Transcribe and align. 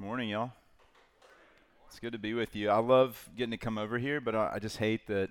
Morning, 0.00 0.30
y'all. 0.30 0.50
It's 1.86 1.98
good 1.98 2.14
to 2.14 2.18
be 2.18 2.32
with 2.32 2.56
you. 2.56 2.70
I 2.70 2.78
love 2.78 3.28
getting 3.36 3.50
to 3.50 3.58
come 3.58 3.76
over 3.76 3.98
here, 3.98 4.18
but 4.18 4.34
I, 4.34 4.52
I 4.54 4.58
just 4.58 4.78
hate 4.78 5.06
that 5.08 5.28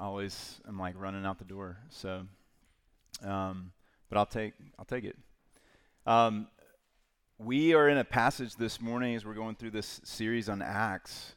I 0.00 0.04
always 0.04 0.58
am 0.66 0.78
like 0.78 0.94
running 0.98 1.26
out 1.26 1.38
the 1.38 1.44
door. 1.44 1.76
So, 1.90 2.22
um, 3.22 3.72
but 4.08 4.16
I'll 4.16 4.24
take 4.24 4.54
I'll 4.78 4.86
take 4.86 5.04
it. 5.04 5.18
Um, 6.06 6.46
we 7.36 7.74
are 7.74 7.90
in 7.90 7.98
a 7.98 8.04
passage 8.04 8.56
this 8.56 8.80
morning 8.80 9.14
as 9.14 9.26
we're 9.26 9.34
going 9.34 9.56
through 9.56 9.72
this 9.72 10.00
series 10.04 10.48
on 10.48 10.62
Acts, 10.62 11.34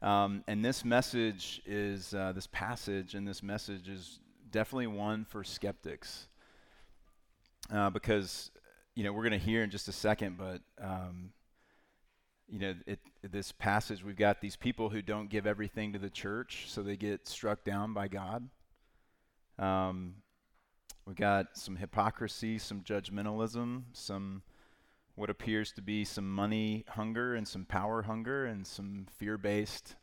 um, 0.00 0.42
and 0.48 0.64
this 0.64 0.86
message 0.86 1.60
is 1.66 2.14
uh, 2.14 2.32
this 2.32 2.48
passage 2.50 3.14
and 3.14 3.28
this 3.28 3.42
message 3.42 3.90
is 3.90 4.20
definitely 4.50 4.86
one 4.86 5.26
for 5.26 5.44
skeptics 5.44 6.28
uh, 7.70 7.90
because 7.90 8.50
you 8.94 9.04
know, 9.04 9.12
we're 9.12 9.22
going 9.22 9.38
to 9.38 9.38
hear 9.38 9.62
in 9.62 9.70
just 9.70 9.88
a 9.88 9.92
second, 9.92 10.36
but, 10.36 10.60
um, 10.82 11.30
you 12.48 12.58
know, 12.58 12.74
it, 12.86 12.98
this 13.22 13.52
passage, 13.52 14.02
we've 14.02 14.16
got 14.16 14.40
these 14.40 14.56
people 14.56 14.88
who 14.88 15.02
don't 15.02 15.30
give 15.30 15.46
everything 15.46 15.92
to 15.92 15.98
the 15.98 16.10
church, 16.10 16.64
so 16.68 16.82
they 16.82 16.96
get 16.96 17.26
struck 17.26 17.64
down 17.64 17.94
by 17.94 18.08
God. 18.08 18.48
Um, 19.58 20.16
we've 21.06 21.16
got 21.16 21.56
some 21.56 21.76
hypocrisy, 21.76 22.58
some 22.58 22.80
judgmentalism, 22.80 23.82
some 23.92 24.42
what 25.14 25.28
appears 25.28 25.70
to 25.72 25.82
be 25.82 26.04
some 26.04 26.32
money 26.32 26.84
hunger 26.88 27.34
and 27.34 27.46
some 27.46 27.66
power 27.66 28.02
hunger 28.02 28.46
and 28.46 28.66
some 28.66 29.06
fear 29.18 29.36
based 29.36 29.96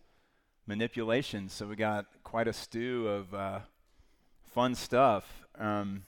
manipulation. 0.68 1.50
So 1.50 1.66
we 1.66 1.76
got 1.76 2.06
quite 2.24 2.48
a 2.48 2.54
stew 2.54 3.08
of 3.08 3.34
uh, 3.34 3.60
fun 4.44 4.76
stuff. 4.76 5.44
Um, 5.58 6.04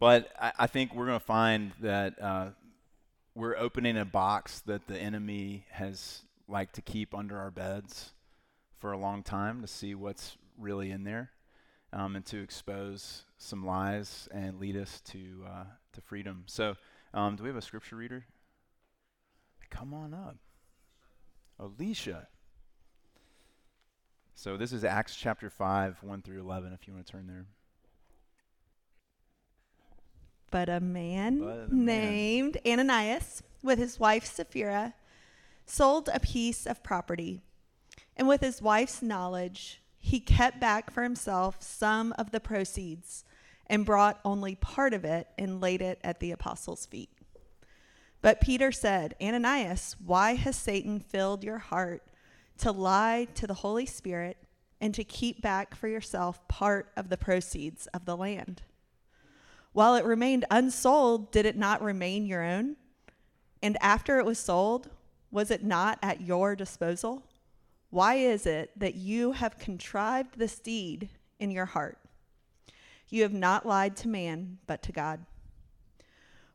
but 0.00 0.32
I, 0.40 0.52
I 0.60 0.66
think 0.66 0.94
we're 0.94 1.06
going 1.06 1.20
to 1.20 1.24
find 1.24 1.72
that 1.80 2.20
uh, 2.20 2.46
we're 3.36 3.56
opening 3.56 3.96
a 3.96 4.04
box 4.04 4.60
that 4.60 4.88
the 4.88 4.98
enemy 4.98 5.66
has 5.70 6.22
liked 6.48 6.74
to 6.76 6.82
keep 6.82 7.14
under 7.14 7.38
our 7.38 7.50
beds 7.50 8.12
for 8.78 8.92
a 8.92 8.98
long 8.98 9.22
time 9.22 9.60
to 9.60 9.68
see 9.68 9.94
what's 9.94 10.36
really 10.58 10.90
in 10.90 11.04
there 11.04 11.30
um, 11.92 12.16
and 12.16 12.24
to 12.26 12.42
expose 12.42 13.24
some 13.36 13.64
lies 13.64 14.28
and 14.32 14.58
lead 14.58 14.76
us 14.76 15.00
to, 15.02 15.44
uh, 15.46 15.64
to 15.92 16.00
freedom. 16.00 16.44
So, 16.46 16.76
um, 17.12 17.36
do 17.36 17.42
we 17.42 17.50
have 17.50 17.56
a 17.56 17.62
scripture 17.62 17.96
reader? 17.96 18.24
Come 19.68 19.92
on 19.92 20.14
up. 20.14 20.36
Alicia. 21.58 22.26
So, 24.34 24.56
this 24.56 24.72
is 24.72 24.82
Acts 24.82 25.14
chapter 25.14 25.50
5, 25.50 25.98
1 26.02 26.22
through 26.22 26.40
11, 26.40 26.72
if 26.72 26.88
you 26.88 26.94
want 26.94 27.06
to 27.06 27.12
turn 27.12 27.26
there. 27.26 27.44
But 30.50 30.68
a 30.68 30.80
man 30.80 31.38
But 31.38 31.46
a 31.46 31.68
man. 31.68 31.84
named 31.84 32.58
Ananias, 32.66 33.42
with 33.62 33.78
his 33.78 34.00
wife 34.00 34.24
Sapphira, 34.24 34.94
sold 35.66 36.08
a 36.12 36.20
piece 36.20 36.66
of 36.66 36.82
property. 36.82 37.40
And 38.16 38.26
with 38.26 38.40
his 38.40 38.60
wife's 38.60 39.02
knowledge, 39.02 39.80
he 39.98 40.18
kept 40.20 40.60
back 40.60 40.90
for 40.90 41.02
himself 41.02 41.62
some 41.62 42.12
of 42.18 42.30
the 42.32 42.40
proceeds 42.40 43.24
and 43.66 43.86
brought 43.86 44.20
only 44.24 44.56
part 44.56 44.92
of 44.92 45.04
it 45.04 45.28
and 45.38 45.60
laid 45.60 45.80
it 45.80 46.00
at 46.02 46.18
the 46.18 46.32
apostles' 46.32 46.86
feet. 46.86 47.10
But 48.22 48.40
Peter 48.40 48.72
said, 48.72 49.14
Ananias, 49.22 49.96
why 50.04 50.34
has 50.34 50.56
Satan 50.56 51.00
filled 51.00 51.44
your 51.44 51.58
heart 51.58 52.02
to 52.58 52.72
lie 52.72 53.28
to 53.34 53.46
the 53.46 53.54
Holy 53.54 53.86
Spirit 53.86 54.36
and 54.80 54.94
to 54.94 55.04
keep 55.04 55.40
back 55.40 55.74
for 55.74 55.88
yourself 55.88 56.46
part 56.48 56.90
of 56.96 57.08
the 57.08 57.16
proceeds 57.16 57.86
of 57.88 58.04
the 58.04 58.16
land? 58.16 58.62
While 59.72 59.94
it 59.94 60.04
remained 60.04 60.44
unsold, 60.50 61.30
did 61.30 61.46
it 61.46 61.56
not 61.56 61.82
remain 61.82 62.26
your 62.26 62.42
own? 62.42 62.76
And 63.62 63.76
after 63.80 64.18
it 64.18 64.24
was 64.26 64.38
sold, 64.38 64.90
was 65.30 65.50
it 65.50 65.62
not 65.62 65.98
at 66.02 66.20
your 66.20 66.56
disposal? 66.56 67.24
Why 67.90 68.14
is 68.14 68.46
it 68.46 68.70
that 68.78 68.94
you 68.94 69.32
have 69.32 69.58
contrived 69.58 70.38
this 70.38 70.58
deed 70.58 71.08
in 71.38 71.50
your 71.50 71.66
heart? 71.66 71.98
You 73.08 73.22
have 73.22 73.32
not 73.32 73.66
lied 73.66 73.96
to 73.96 74.08
man, 74.08 74.58
but 74.66 74.82
to 74.84 74.92
God. 74.92 75.24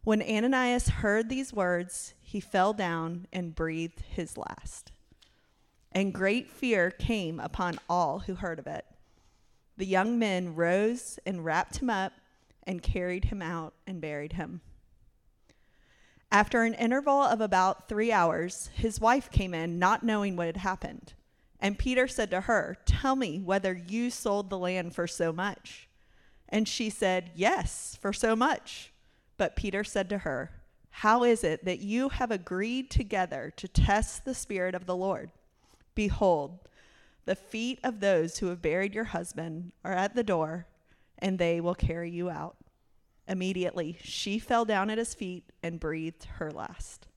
When 0.04 0.22
Ananias 0.22 0.88
heard 0.88 1.30
these 1.30 1.52
words, 1.52 2.14
he 2.22 2.40
fell 2.40 2.74
down 2.74 3.28
and 3.34 3.56
breathed 3.56 4.02
his 4.02 4.38
last. 4.38 4.92
And 5.92 6.14
great 6.14 6.50
fear 6.50 6.92
came 6.92 7.40
upon 7.40 7.80
all 7.90 8.20
who 8.20 8.36
heard 8.36 8.60
of 8.60 8.68
it. 8.68 8.86
The 9.78 9.86
young 9.86 10.20
men 10.20 10.56
rose 10.56 11.18
and 11.26 11.44
wrapped 11.44 11.78
him 11.78 11.90
up 11.90 12.14
and 12.68 12.82
carried 12.82 13.26
him 13.26 13.42
out 13.42 13.74
and 13.86 14.02
buried 14.02 14.34
him. 14.34 14.62
After 16.32 16.64
an 16.64 16.74
interval 16.74 17.22
of 17.22 17.40
about 17.40 17.88
three 17.88 18.12
hours, 18.12 18.70
his 18.74 19.00
wife 19.00 19.32
came 19.32 19.54
in, 19.54 19.80
not 19.80 20.04
knowing 20.04 20.36
what 20.36 20.48
had 20.48 20.58
happened. 20.58 21.14
And 21.60 21.80
Peter 21.80 22.08
said 22.08 22.30
to 22.32 22.42
her, 22.42 22.78
Tell 22.86 23.16
me 23.16 23.40
whether 23.40 23.74
you 23.74 24.10
sold 24.10 24.50
the 24.50 24.58
land 24.58 24.94
for 24.94 25.08
so 25.08 25.32
much. 25.32 25.88
And 26.50 26.68
she 26.68 26.90
said, 26.90 27.32
Yes, 27.36 27.98
for 28.02 28.12
so 28.12 28.36
much. 28.36 28.92
But 29.38 29.56
Peter 29.56 29.84
said 29.84 30.10
to 30.10 30.20
her, 30.20 30.52
How 30.90 31.24
is 31.24 31.44
it 31.44 31.66
that 31.66 31.80
you 31.80 32.10
have 32.10 32.32
agreed 32.32 32.90
together 32.90 33.54
to 33.56 33.68
test 33.68 34.26
the 34.26 34.34
Spirit 34.34 34.76
of 34.76 34.86
the 34.86 34.96
Lord? 34.96 35.32
Behold, 35.94 36.60
the 37.26 37.36
feet 37.36 37.80
of 37.84 38.00
those 38.00 38.38
who 38.38 38.48
have 38.48 38.62
buried 38.62 38.94
your 38.94 39.06
husband 39.06 39.72
are 39.84 39.94
at 39.94 40.16
the 40.16 40.24
door 40.24 40.68
and 41.20 41.38
they 41.38 41.62
will 41.62 41.76
carry 41.76 42.12
you 42.12 42.30
out. 42.30 42.58
Immediately, 43.28 43.98
she 44.04 44.38
fell 44.38 44.66
down 44.66 44.90
at 44.90 44.98
his 44.98 45.14
feet 45.14 45.52
and 45.64 45.80
breathed 45.80 46.26
her 46.38 46.52
last. 46.52 47.08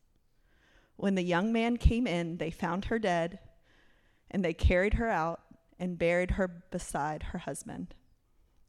When 0.97 1.15
the 1.15 1.23
young 1.23 1.53
man 1.53 1.77
came 1.77 2.07
in, 2.07 2.39
they 2.39 2.51
found 2.51 2.87
her 2.87 2.99
dead, 2.99 3.39
and 4.31 4.45
they 4.45 4.55
carried 4.55 4.95
her 4.95 5.09
out 5.09 5.41
and 5.79 5.99
buried 5.99 6.33
her 6.33 6.49
beside 6.49 7.25
her 7.25 7.39
husband. 7.41 7.95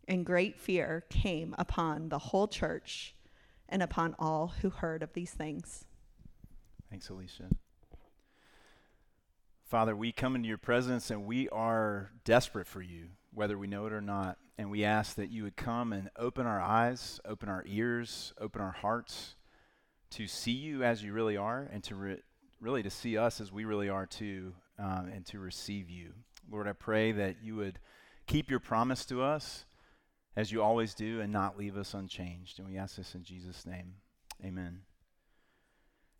And 0.08 0.26
great 0.26 0.60
fear 0.60 1.06
came 1.10 1.56
upon 1.58 2.10
the 2.10 2.20
whole 2.20 2.48
church 2.48 3.16
and 3.68 3.82
upon 3.82 4.16
all 4.20 4.54
who 4.62 4.70
heard 4.70 5.04
of 5.04 5.14
these 5.14 5.32
things. 5.32 5.86
Thanks, 6.90 7.10
Alicia. 7.10 7.50
Father, 9.64 9.96
we 9.96 10.12
come 10.12 10.36
into 10.36 10.48
your 10.48 10.58
presence 10.58 11.12
and 11.12 11.26
we 11.26 11.48
are 11.50 12.10
desperate 12.26 12.66
for 12.66 12.82
you, 12.82 13.10
whether 13.34 13.58
we 13.58 13.68
know 13.68 13.86
it 13.86 13.94
or 13.94 14.02
not. 14.02 14.38
And 14.58 14.70
we 14.70 14.84
ask 14.84 15.16
that 15.16 15.30
you 15.30 15.44
would 15.44 15.56
come 15.56 15.94
and 15.94 16.10
open 16.18 16.46
our 16.46 16.62
eyes, 16.62 17.20
open 17.26 17.50
our 17.50 17.64
ears, 17.66 18.34
open 18.40 18.62
our 18.62 18.72
hearts 18.72 19.36
to 20.12 20.28
see 20.28 20.52
you 20.52 20.84
as 20.84 21.04
you 21.04 21.14
really 21.14 21.38
are 21.38 21.70
and 21.72 21.84
to 21.86 21.96
re- 21.96 22.22
really 22.60 22.84
to 22.84 22.90
see 22.90 23.18
us 23.18 23.40
as 23.40 23.52
we 23.52 23.64
really 23.64 23.90
are 23.90 24.06
too 24.06 24.54
um, 24.78 25.10
and 25.14 25.26
to 25.28 25.40
receive 25.40 25.90
you. 25.90 26.14
Lord, 26.52 26.68
I 26.68 26.74
pray 26.74 27.12
that 27.12 27.38
you 27.44 27.56
would 27.56 27.80
keep 28.28 28.50
your 28.50 28.60
promise 28.60 29.06
to 29.06 29.22
us 29.22 29.66
as 30.36 30.52
you 30.52 30.62
always 30.62 30.94
do 30.94 31.22
and 31.22 31.32
not 31.32 31.58
leave 31.58 31.78
us 31.78 31.94
unchanged. 31.94 32.60
And 32.60 32.68
we 32.68 32.78
ask 32.78 32.96
this 32.96 33.16
in 33.16 33.24
Jesus' 33.24 33.66
name. 33.66 33.94
Amen. 34.44 34.82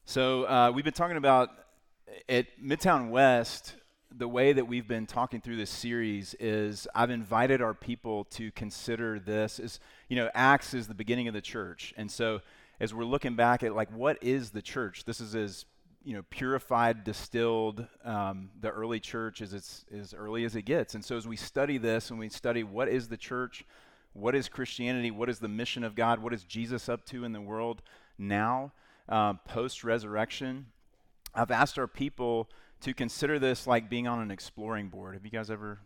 So 0.06 0.44
uh, 0.44 0.72
we've 0.74 0.86
been 0.86 0.94
talking 0.94 1.18
about 1.18 1.50
at 2.28 2.48
Midtown 2.62 3.10
West 3.10 3.76
the 4.16 4.28
way 4.28 4.54
that 4.54 4.68
we've 4.68 4.88
been 4.88 5.06
talking 5.06 5.40
through 5.40 5.58
this 5.58 5.70
series 5.70 6.36
is 6.40 6.88
I've 6.96 7.12
invited 7.12 7.62
our 7.62 7.74
people 7.74 8.26
to 8.32 8.52
consider 8.52 9.20
this 9.20 9.60
is 9.60 9.80
you 10.08 10.16
know 10.16 10.30
Acts 10.34 10.74
is 10.74 10.88
the 10.88 10.94
beginning 10.94 11.28
of 11.28 11.34
the 11.34 11.42
church. 11.42 11.94
And 11.96 12.10
so 12.10 12.42
as 12.80 12.94
we're 12.94 13.04
looking 13.04 13.36
back 13.36 13.64
at 13.64 13.76
like 13.76 13.92
what 13.92 14.18
is 14.22 14.50
the 14.50 14.62
church? 14.62 15.06
This 15.06 15.22
is 15.22 15.36
as 15.36 15.66
you 16.04 16.16
know 16.16 16.24
purified 16.30 17.04
distilled 17.04 17.86
um, 18.04 18.50
the 18.60 18.70
early 18.70 19.00
church 19.00 19.42
is 19.42 19.54
it's 19.54 19.86
as 19.96 20.14
early 20.14 20.44
as 20.44 20.56
it 20.56 20.64
gets. 20.64 20.96
And 20.96 21.06
so 21.06 21.16
as 21.16 21.28
we 21.28 21.36
study 21.36 21.78
this 21.78 22.10
and 22.10 22.20
we 22.20 22.30
study 22.30 22.64
what 22.64 22.88
is 22.88 23.08
the 23.08 23.18
church 23.18 23.64
what 24.14 24.34
is 24.34 24.50
Christianity 24.50 25.12
what 25.12 25.30
is 25.30 25.40
the 25.40 25.48
mission 25.48 25.84
of 25.84 25.94
God 25.94 26.20
what 26.20 26.34
is 26.34 26.44
Jesus 26.44 26.90
up 26.90 27.06
to 27.06 27.24
in 27.24 27.32
the 27.32 27.42
world 27.42 27.84
now 28.18 28.72
uh, 29.08 29.34
post 29.34 29.84
resurrection 29.84 30.66
I've 31.36 31.52
asked 31.52 31.78
our 31.78 31.88
people 31.88 32.50
to 32.82 32.94
consider 32.94 33.40
this 33.40 33.68
like 33.68 33.90
being 33.90 34.08
on 34.08 34.22
an 34.22 34.32
exploring 34.32 34.88
board. 34.88 35.16
Have 35.16 35.26
you 35.26 35.32
guys 35.32 35.52
ever, 35.52 35.80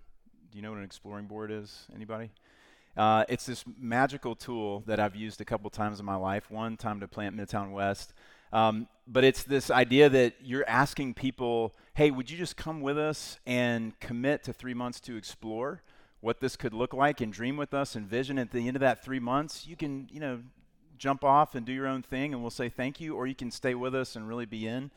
do 0.51 0.57
you 0.57 0.61
know 0.61 0.71
what 0.71 0.77
an 0.77 0.83
exploring 0.83 1.25
board 1.25 1.51
is? 1.51 1.87
Anybody? 1.95 2.29
Uh, 2.95 3.25
it's 3.27 3.45
this 3.45 3.63
magical 3.79 4.35
tool 4.35 4.83
that 4.85 4.99
I've 4.99 5.15
used 5.15 5.41
a 5.41 5.45
couple 5.45 5.69
times 5.69 5.99
in 5.99 6.05
my 6.05 6.15
life. 6.15 6.51
One 6.51 6.77
time 6.77 6.99
to 6.99 7.07
plant 7.07 7.35
Midtown 7.35 7.71
West. 7.71 8.13
Um, 8.51 8.87
but 9.07 9.23
it's 9.23 9.43
this 9.43 9.71
idea 9.71 10.09
that 10.09 10.35
you're 10.43 10.67
asking 10.69 11.15
people, 11.15 11.73
hey, 11.95 12.11
would 12.11 12.29
you 12.29 12.37
just 12.37 12.55
come 12.55 12.81
with 12.81 12.99
us 12.99 13.39
and 13.47 13.99
commit 13.99 14.43
to 14.43 14.53
three 14.53 14.75
months 14.75 14.99
to 15.01 15.17
explore 15.17 15.81
what 16.21 16.39
this 16.39 16.55
could 16.55 16.73
look 16.73 16.93
like 16.93 17.19
and 17.19 17.33
dream 17.33 17.57
with 17.57 17.73
us 17.73 17.95
and 17.95 18.07
vision 18.07 18.37
at 18.37 18.51
the 18.51 18.67
end 18.67 18.77
of 18.77 18.81
that 18.81 19.03
three 19.03 19.19
months? 19.19 19.65
You 19.65 19.75
can, 19.75 20.07
you 20.11 20.19
know, 20.19 20.39
jump 20.99 21.23
off 21.23 21.55
and 21.55 21.65
do 21.65 21.73
your 21.73 21.87
own 21.87 22.03
thing 22.03 22.31
and 22.31 22.43
we'll 22.43 22.51
say 22.51 22.69
thank 22.69 23.01
you, 23.01 23.15
or 23.15 23.25
you 23.25 23.33
can 23.33 23.49
stay 23.49 23.73
with 23.73 23.95
us 23.95 24.15
and 24.15 24.27
really 24.27 24.45
be 24.45 24.67
in. 24.67 24.91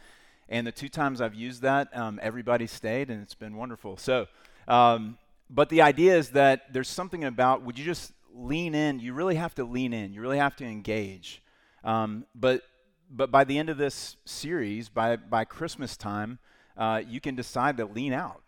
And 0.48 0.66
the 0.66 0.72
two 0.72 0.88
times 0.88 1.20
I've 1.20 1.34
used 1.34 1.62
that, 1.62 1.96
um, 1.96 2.20
everybody 2.22 2.66
stayed, 2.66 3.10
and 3.10 3.22
it's 3.22 3.34
been 3.34 3.56
wonderful. 3.56 3.96
So, 3.96 4.26
um, 4.68 5.18
but 5.50 5.68
the 5.68 5.82
idea 5.82 6.16
is 6.16 6.30
that 6.30 6.72
there's 6.72 6.88
something 6.88 7.24
about 7.24 7.62
would 7.62 7.78
you 7.78 7.84
just 7.84 8.12
lean 8.34 8.74
in? 8.74 9.00
You 9.00 9.12
really 9.12 9.36
have 9.36 9.54
to 9.56 9.64
lean 9.64 9.92
in. 9.92 10.12
You 10.12 10.20
really 10.20 10.38
have 10.38 10.56
to 10.56 10.64
engage. 10.64 11.42
Um, 11.84 12.26
but 12.34 12.62
but 13.10 13.30
by 13.30 13.44
the 13.44 13.58
end 13.58 13.68
of 13.68 13.78
this 13.78 14.16
series, 14.24 14.88
by, 14.88 15.16
by 15.16 15.44
Christmas 15.44 15.96
time, 15.96 16.38
uh, 16.76 17.02
you 17.06 17.20
can 17.20 17.34
decide 17.34 17.76
to 17.78 17.86
lean 17.86 18.12
out. 18.12 18.42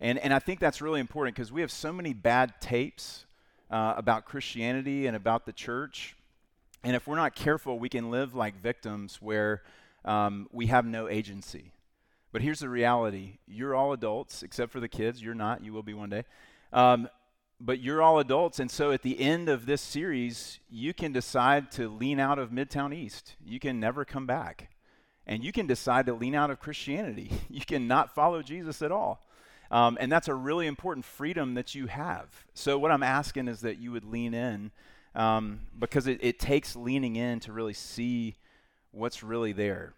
And, 0.00 0.18
and 0.18 0.32
I 0.32 0.38
think 0.38 0.60
that's 0.60 0.80
really 0.80 1.00
important 1.00 1.36
because 1.36 1.52
we 1.52 1.60
have 1.60 1.70
so 1.70 1.92
many 1.92 2.12
bad 2.12 2.60
tapes 2.60 3.26
uh, 3.70 3.94
about 3.96 4.24
Christianity 4.24 5.06
and 5.06 5.16
about 5.16 5.44
the 5.44 5.52
church. 5.52 6.16
And 6.84 6.94
if 6.94 7.06
we're 7.06 7.16
not 7.16 7.34
careful, 7.34 7.78
we 7.78 7.88
can 7.88 8.10
live 8.10 8.34
like 8.34 8.60
victims 8.60 9.18
where 9.20 9.62
um, 10.08 10.48
we 10.52 10.66
have 10.66 10.86
no 10.86 11.08
agency. 11.08 11.72
But 12.32 12.42
here's 12.42 12.60
the 12.60 12.68
reality 12.68 13.38
you're 13.46 13.74
all 13.74 13.92
adults, 13.92 14.42
except 14.42 14.72
for 14.72 14.80
the 14.80 14.88
kids. 14.88 15.22
You're 15.22 15.34
not, 15.34 15.62
you 15.64 15.72
will 15.72 15.82
be 15.82 15.94
one 15.94 16.10
day. 16.10 16.24
Um, 16.72 17.08
but 17.60 17.80
you're 17.80 18.02
all 18.02 18.18
adults. 18.18 18.58
And 18.60 18.70
so 18.70 18.92
at 18.92 19.02
the 19.02 19.20
end 19.20 19.48
of 19.48 19.66
this 19.66 19.82
series, 19.82 20.60
you 20.70 20.94
can 20.94 21.12
decide 21.12 21.70
to 21.72 21.88
lean 21.88 22.20
out 22.20 22.38
of 22.38 22.50
Midtown 22.50 22.94
East. 22.94 23.34
You 23.44 23.58
can 23.58 23.80
never 23.80 24.04
come 24.04 24.26
back. 24.26 24.70
And 25.26 25.44
you 25.44 25.52
can 25.52 25.66
decide 25.66 26.06
to 26.06 26.14
lean 26.14 26.34
out 26.34 26.50
of 26.50 26.60
Christianity. 26.60 27.30
You 27.50 27.62
can 27.64 27.88
not 27.88 28.14
follow 28.14 28.42
Jesus 28.42 28.82
at 28.82 28.92
all. 28.92 29.26
Um, 29.70 29.98
and 30.00 30.10
that's 30.10 30.28
a 30.28 30.34
really 30.34 30.66
important 30.66 31.04
freedom 31.04 31.54
that 31.54 31.74
you 31.74 31.86
have. 31.86 32.46
So, 32.54 32.78
what 32.78 32.90
I'm 32.90 33.02
asking 33.02 33.48
is 33.48 33.60
that 33.60 33.78
you 33.78 33.92
would 33.92 34.04
lean 34.04 34.32
in 34.32 34.70
um, 35.14 35.60
because 35.78 36.06
it, 36.06 36.20
it, 36.22 36.38
takes 36.38 36.76
leaning 36.76 37.16
in 37.16 37.40
to 37.40 37.52
really 37.52 37.74
see 37.74 38.36
what's 38.98 39.22
really 39.22 39.52
there. 39.52 39.94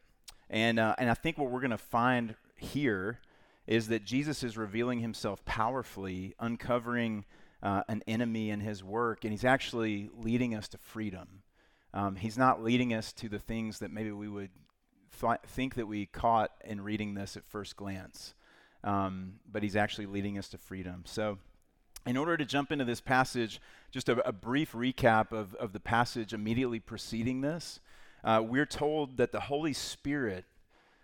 And, 0.48 0.78
uh, 0.78 0.94
and 0.98 1.08
I 1.10 1.14
think 1.14 1.38
what 1.38 1.50
we're 1.50 1.60
going 1.60 1.70
to 1.70 1.78
find 1.78 2.34
here 2.56 3.20
is 3.66 3.88
that 3.88 4.04
Jesus 4.04 4.42
is 4.42 4.56
revealing 4.56 5.00
himself 5.00 5.44
powerfully, 5.44 6.34
uncovering 6.38 7.24
uh, 7.62 7.82
an 7.88 8.02
enemy 8.06 8.50
in 8.50 8.60
his 8.60 8.82
work, 8.82 9.24
and 9.24 9.32
he's 9.32 9.44
actually 9.44 10.10
leading 10.16 10.54
us 10.54 10.68
to 10.68 10.78
freedom. 10.78 11.42
Um, 11.94 12.16
he's 12.16 12.38
not 12.38 12.62
leading 12.62 12.92
us 12.92 13.12
to 13.14 13.28
the 13.28 13.38
things 13.38 13.78
that 13.78 13.90
maybe 13.90 14.12
we 14.12 14.28
would 14.28 14.50
th- 15.20 15.40
think 15.46 15.74
that 15.74 15.86
we 15.86 16.06
caught 16.06 16.50
in 16.64 16.80
reading 16.80 17.14
this 17.14 17.36
at 17.36 17.44
first 17.44 17.76
glance, 17.76 18.34
um, 18.84 19.34
but 19.50 19.62
he's 19.62 19.76
actually 19.76 20.06
leading 20.06 20.38
us 20.38 20.48
to 20.50 20.58
freedom. 20.58 21.02
So, 21.06 21.38
in 22.06 22.16
order 22.16 22.36
to 22.36 22.46
jump 22.46 22.72
into 22.72 22.84
this 22.84 23.00
passage, 23.00 23.60
just 23.90 24.08
a, 24.08 24.26
a 24.26 24.32
brief 24.32 24.72
recap 24.72 25.32
of, 25.32 25.54
of 25.56 25.72
the 25.72 25.80
passage 25.80 26.32
immediately 26.32 26.80
preceding 26.80 27.42
this. 27.42 27.78
Uh, 28.22 28.42
we're 28.44 28.66
told 28.66 29.16
that 29.16 29.32
the 29.32 29.40
Holy 29.40 29.72
Spirit 29.72 30.44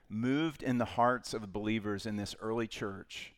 moved 0.08 0.62
in 0.62 0.78
the 0.78 0.84
hearts 0.84 1.34
of 1.34 1.40
the 1.40 1.46
believers 1.46 2.06
in 2.06 2.16
this 2.16 2.34
early 2.40 2.66
church 2.66 3.32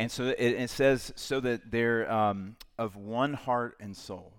and 0.00 0.10
so 0.10 0.24
it, 0.24 0.38
it 0.38 0.70
says, 0.70 1.12
so 1.14 1.40
that 1.40 1.70
they're 1.70 2.10
um, 2.10 2.56
of 2.78 2.96
one 2.96 3.34
heart 3.34 3.76
and 3.80 3.94
soul. 3.94 4.32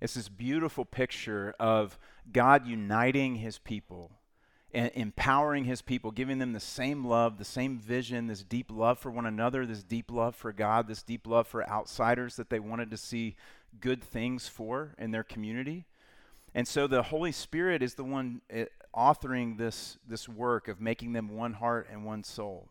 It's 0.00 0.14
this 0.14 0.28
beautiful 0.28 0.84
picture 0.84 1.54
of 1.60 1.96
God 2.32 2.66
uniting 2.66 3.36
his 3.36 3.58
people 3.58 4.10
and 4.74 4.90
empowering 4.94 5.66
his 5.66 5.82
people, 5.82 6.10
giving 6.10 6.38
them 6.38 6.52
the 6.52 6.58
same 6.58 7.04
love, 7.04 7.38
the 7.38 7.44
same 7.44 7.78
vision, 7.78 8.26
this 8.26 8.42
deep 8.42 8.72
love 8.72 8.98
for 8.98 9.12
one 9.12 9.24
another, 9.24 9.64
this 9.64 9.84
deep 9.84 10.10
love 10.10 10.34
for 10.34 10.52
God, 10.52 10.88
this 10.88 11.04
deep 11.04 11.28
love 11.28 11.46
for 11.46 11.64
outsiders 11.70 12.34
that 12.34 12.50
they 12.50 12.58
wanted 12.58 12.90
to 12.90 12.96
see 12.96 13.36
good 13.80 14.02
things 14.02 14.48
for 14.48 14.96
in 14.98 15.12
their 15.12 15.22
community. 15.22 15.84
And 16.54 16.68
so 16.68 16.86
the 16.86 17.02
Holy 17.02 17.32
Spirit 17.32 17.82
is 17.82 17.94
the 17.94 18.04
one 18.04 18.42
uh, 18.54 18.64
authoring 18.94 19.56
this, 19.56 19.96
this 20.06 20.28
work 20.28 20.68
of 20.68 20.80
making 20.80 21.12
them 21.12 21.28
one 21.28 21.54
heart 21.54 21.88
and 21.90 22.04
one 22.04 22.24
soul. 22.24 22.68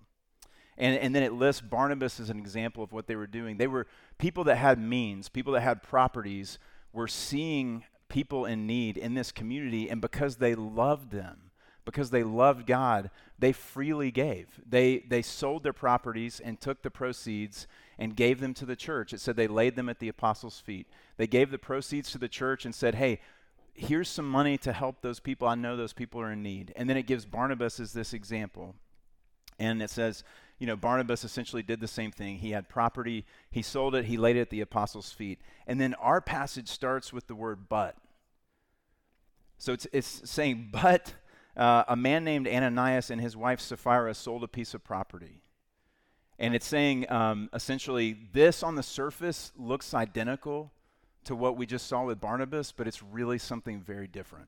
And, 0.78 0.98
and 0.98 1.16
then 1.16 1.24
it 1.24 1.34
lists 1.34 1.62
Barnabas 1.62 2.20
as 2.20 2.30
an 2.30 2.40
example 2.40 2.84
of 2.84 2.92
what 2.92 3.08
they 3.08 3.16
were 3.16 3.28
doing. 3.28 3.58
They 3.58 3.68
were 3.68 3.88
people 4.18 4.44
that 4.46 4.58
had 4.58 4.80
means, 4.80 5.30
people 5.30 5.54
that 5.54 5.62
had 5.62 5.84
properties, 5.84 6.60
were 6.94 7.08
seeing 7.08 7.86
people 8.10 8.46
in 8.46 8.68
need 8.68 8.98
in 8.98 9.14
this 9.14 9.32
community, 9.32 9.90
and 9.90 10.02
because 10.02 10.36
they 10.36 10.54
loved 10.54 11.12
them, 11.12 11.52
because 11.86 12.10
they 12.10 12.24
loved 12.24 12.68
God, 12.68 13.10
they 13.40 13.52
freely 13.52 14.12
gave. 14.12 14.48
They, 14.68 15.00
they 15.00 15.22
sold 15.22 15.64
their 15.64 15.74
properties 15.74 16.40
and 16.40 16.60
took 16.60 16.84
the 16.84 16.92
proceeds 16.92 17.68
and 17.98 18.16
gave 18.16 18.40
them 18.40 18.54
to 18.56 18.66
the 18.66 18.76
church. 18.76 19.14
It 19.14 19.20
said 19.20 19.36
they 19.36 19.48
laid 19.48 19.76
them 19.76 19.90
at 19.90 20.00
the 20.00 20.10
apostles' 20.10 20.60
feet. 20.60 20.88
They 21.18 21.28
gave 21.28 21.50
the 21.50 21.58
proceeds 21.58 22.12
to 22.12 22.18
the 22.18 22.28
church 22.28 22.66
and 22.66 22.76
said, 22.76 22.96
hey, 22.96 23.20
here's 23.74 24.10
some 24.10 24.30
money 24.30 24.58
to 24.60 24.74
help 24.74 25.02
those 25.02 25.20
people. 25.20 25.48
I 25.48 25.56
know 25.56 25.76
those 25.76 25.94
people 25.94 26.22
are 26.22 26.32
in 26.32 26.44
need. 26.44 26.74
And 26.76 26.90
then 26.90 26.98
it 26.98 27.08
gives 27.08 27.26
Barnabas 27.26 27.80
as 27.80 27.94
this 27.94 28.14
example. 28.14 28.76
And 29.60 29.82
it 29.82 29.90
says, 29.90 30.24
you 30.60 30.68
know, 30.68 30.76
Barnabas 30.76 31.24
essentially 31.24 31.64
did 31.64 31.80
the 31.80 31.88
same 31.88 32.12
thing. 32.12 32.38
He 32.38 32.52
had 32.52 32.70
property, 32.70 33.26
he 33.50 33.62
sold 33.62 33.96
it, 33.96 34.06
he 34.06 34.18
laid 34.18 34.36
it 34.36 34.42
at 34.42 34.50
the 34.50 34.62
apostles' 34.62 35.12
feet. 35.12 35.40
And 35.66 35.80
then 35.80 35.94
our 35.96 36.22
passage 36.22 36.68
starts 36.68 37.12
with 37.12 37.28
the 37.28 37.36
word 37.36 37.68
but. 37.68 37.96
So 39.58 39.74
it's, 39.74 39.88
it's 39.92 40.30
saying, 40.30 40.70
but 40.72 41.14
uh, 41.56 41.84
a 41.88 41.96
man 41.96 42.24
named 42.24 42.48
Ananias 42.48 43.10
and 43.10 43.22
his 43.22 43.36
wife 43.36 43.60
Sapphira 43.60 44.14
sold 44.14 44.44
a 44.44 44.48
piece 44.48 44.74
of 44.74 44.84
property. 44.84 45.42
And 46.40 46.56
it's 46.56 46.66
saying 46.66 47.12
um, 47.12 47.50
essentially, 47.54 48.18
this 48.34 48.64
on 48.64 48.76
the 48.76 48.84
surface 48.84 49.52
looks 49.56 49.94
identical 49.94 50.72
to 51.26 51.36
what 51.36 51.58
we 51.58 51.66
just 51.66 51.88
saw 51.88 52.06
with 52.06 52.20
Barnabas, 52.20 52.72
but 52.72 52.88
it's 52.88 53.04
really 53.04 53.38
something 53.38 53.82
very 53.82 54.08
different. 54.08 54.48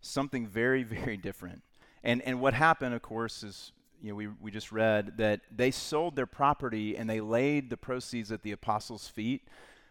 Something 0.00 0.46
very, 0.46 0.82
very 0.84 1.16
different. 1.16 1.62
And, 2.04 2.22
and 2.22 2.40
what 2.40 2.54
happened, 2.54 2.94
of 2.94 3.02
course, 3.02 3.42
is 3.42 3.72
you 4.02 4.10
know, 4.10 4.14
we, 4.14 4.28
we 4.40 4.50
just 4.50 4.72
read 4.72 5.16
that 5.16 5.40
they 5.50 5.70
sold 5.70 6.16
their 6.16 6.26
property 6.26 6.96
and 6.96 7.08
they 7.08 7.20
laid 7.20 7.70
the 7.70 7.76
proceeds 7.76 8.30
at 8.30 8.42
the 8.42 8.52
apostles' 8.52 9.08
feet, 9.08 9.48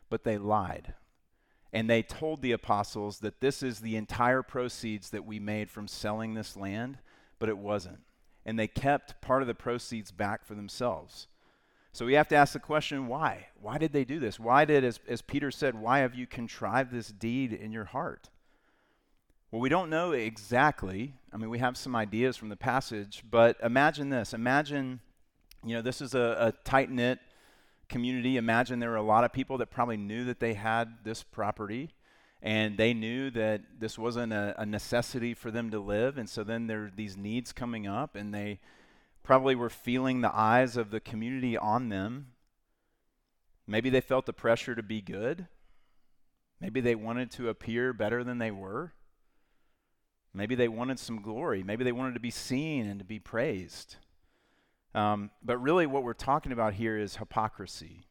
but 0.10 0.24
they 0.24 0.38
lied. 0.38 0.94
And 1.74 1.90
they 1.90 2.04
told 2.04 2.42
the 2.42 2.54
apostles 2.54 3.20
that 3.20 3.42
this 3.42 3.62
is 3.62 3.80
the 3.80 3.98
entire 3.98 4.42
proceeds 4.42 5.10
that 5.10 5.26
we 5.26 5.40
made 5.40 5.70
from 5.70 5.88
selling 5.88 6.34
this 6.34 6.56
land, 6.56 7.00
but 7.40 7.50
it 7.50 7.58
wasn't. 7.58 8.00
And 8.46 8.58
they 8.58 8.68
kept 8.68 9.22
part 9.22 9.42
of 9.42 9.48
the 9.48 9.56
proceeds 9.56 10.12
back 10.12 10.46
for 10.46 10.54
themselves. 10.54 11.28
So 11.96 12.06
we 12.06 12.16
have 12.16 12.28
to 12.28 12.36
ask 12.36 12.52
the 12.52 12.60
question 12.60 13.08
why? 13.08 13.48
Why 13.62 13.78
did 13.78 13.94
they 13.94 14.04
do 14.04 14.20
this? 14.20 14.38
Why 14.38 14.66
did, 14.66 14.84
as, 14.84 15.00
as 15.08 15.22
Peter 15.22 15.50
said, 15.50 15.76
why 15.76 16.00
have 16.00 16.14
you 16.14 16.28
contrived 16.28 16.92
this 16.92 17.08
deed 17.08 17.54
in 17.54 17.72
your 17.72 17.86
heart? 17.86 18.30
Well, 19.50 19.62
we 19.62 19.70
don't 19.70 19.90
know 19.90 20.12
exactly. 20.12 21.14
I 21.32 21.38
mean, 21.38 21.50
we 21.50 21.60
have 21.60 21.78
some 21.78 21.96
ideas 21.96 22.36
from 22.36 22.50
the 22.50 22.58
passage, 22.58 23.24
but 23.32 23.56
imagine 23.64 24.10
this. 24.10 24.34
Imagine, 24.34 25.00
you 25.64 25.74
know, 25.74 25.82
this 25.82 26.02
is 26.02 26.14
a, 26.14 26.36
a 26.38 26.52
tight 26.66 26.92
knit 26.92 27.20
community. 27.88 28.36
Imagine 28.36 28.80
there 28.80 28.90
were 28.90 28.98
a 28.98 29.02
lot 29.02 29.24
of 29.24 29.32
people 29.32 29.58
that 29.60 29.68
probably 29.68 29.96
knew 29.96 30.26
that 30.26 30.42
they 30.42 30.56
had 30.56 30.98
this 31.06 31.24
property 31.24 31.94
and 32.42 32.78
they 32.78 32.94
knew 32.94 33.30
that 33.30 33.62
this 33.80 33.98
wasn't 33.98 34.34
a, 34.34 34.54
a, 34.58 34.66
necessity 34.66 35.34
for 35.34 35.50
them 35.50 35.72
to 35.72 35.80
live. 35.80 36.18
And 36.18 36.30
so 36.30 36.44
then 36.44 36.68
there 36.68 36.84
are 36.84 36.92
these 36.94 37.16
needs 37.16 37.54
coming 37.54 37.88
up, 37.88 38.18
and 38.18 38.34
they 38.34 38.60
probably 39.26 39.56
were 39.56 39.70
feeling 39.70 40.22
the 40.22 40.36
eyes 40.36 40.78
of 40.78 40.92
the 40.92 41.00
community 41.00 41.58
on 41.58 41.90
them. 41.90 42.28
Maybe 43.68 43.90
they 43.90 44.02
felt 44.02 44.26
the 44.26 44.34
pressure 44.34 44.76
to 44.76 44.84
be 44.84 45.02
good. 45.02 45.48
Maybe 46.62 46.80
they 46.80 46.96
wanted 46.96 47.32
to 47.32 47.50
appear 47.50 47.92
better 47.92 48.24
than 48.24 48.38
they 48.38 48.52
were. 48.52 48.94
Maybe 50.34 50.56
they 50.56 50.68
wanted 50.68 51.00
some 51.00 51.22
glory. 51.22 51.64
Maybe 51.64 51.84
they 51.84 51.92
wanted 51.92 52.14
to 52.14 52.20
be 52.20 52.30
seen 52.30 52.86
and 52.86 53.00
to 53.00 53.06
be 53.06 53.20
praised. 53.20 53.96
Um, 54.94 55.32
but 55.44 55.58
really, 55.58 55.88
what 55.88 56.04
we're 56.04 56.14
talking 56.14 56.52
about 56.52 56.74
here 56.74 56.98
is 56.98 57.18
hypocrisy. 57.18 58.08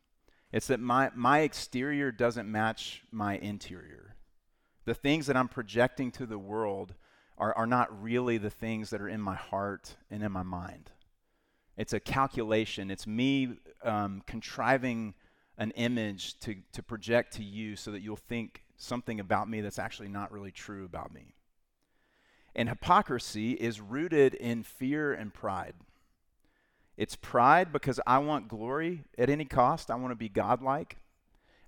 It's 0.53 0.67
that 0.67 0.81
my, 0.81 1.11
my 1.15 1.41
exterior 1.41 2.13
doesn't 2.13 2.51
match 2.51 3.03
my 3.11 3.37
interior. 3.39 4.17
The 4.85 4.95
things 4.95 5.27
that 5.27 5.37
I'm 5.37 5.49
projecting 5.49 6.11
to 6.13 6.27
the 6.27 6.39
world 6.39 6.95
are, 7.39 7.55
are 7.55 7.67
not 7.67 8.03
really 8.03 8.39
the 8.39 8.51
things 8.51 8.91
that 8.91 9.01
are 9.01 9.09
in 9.09 9.21
my 9.21 9.35
heart 9.35 9.97
and 10.11 10.23
in 10.23 10.33
my 10.33 10.43
mind. 10.43 10.91
It's 11.77 11.93
a 11.93 12.01
calculation. 12.01 12.91
It's 12.91 13.07
me 13.07 13.57
um, 13.83 14.23
contriving 14.27 15.15
an 15.59 15.71
image 15.73 16.39
to, 16.41 16.57
to 16.73 16.83
project 16.83 17.35
to 17.35 17.45
you 17.45 17.77
so 17.77 17.91
that 17.91 18.01
you'll 18.01 18.17
think 18.17 18.65
something 18.77 19.21
about 19.21 19.49
me 19.49 19.61
that's 19.61 19.79
actually 19.79 20.09
not 20.09 20.33
really 20.33 20.51
true 20.51 20.85
about 20.85 21.13
me. 21.13 21.35
And 22.57 22.69
hypocrisy 22.69 23.53
is 23.53 23.81
rooted 23.81 24.35
in 24.35 24.63
fear 24.63 25.13
and 25.13 25.35
pride. 25.35 25.75
It's 26.97 27.17
pride 27.17 27.73
because 27.73 27.99
I 28.07 28.19
want 28.19 28.49
glory 28.49 29.05
at 29.19 29.29
any 29.29 29.45
cost. 29.45 29.91
I 29.91 29.97
want 29.97 30.13
to 30.13 30.17
be 30.17 30.29
godlike. 30.29 30.97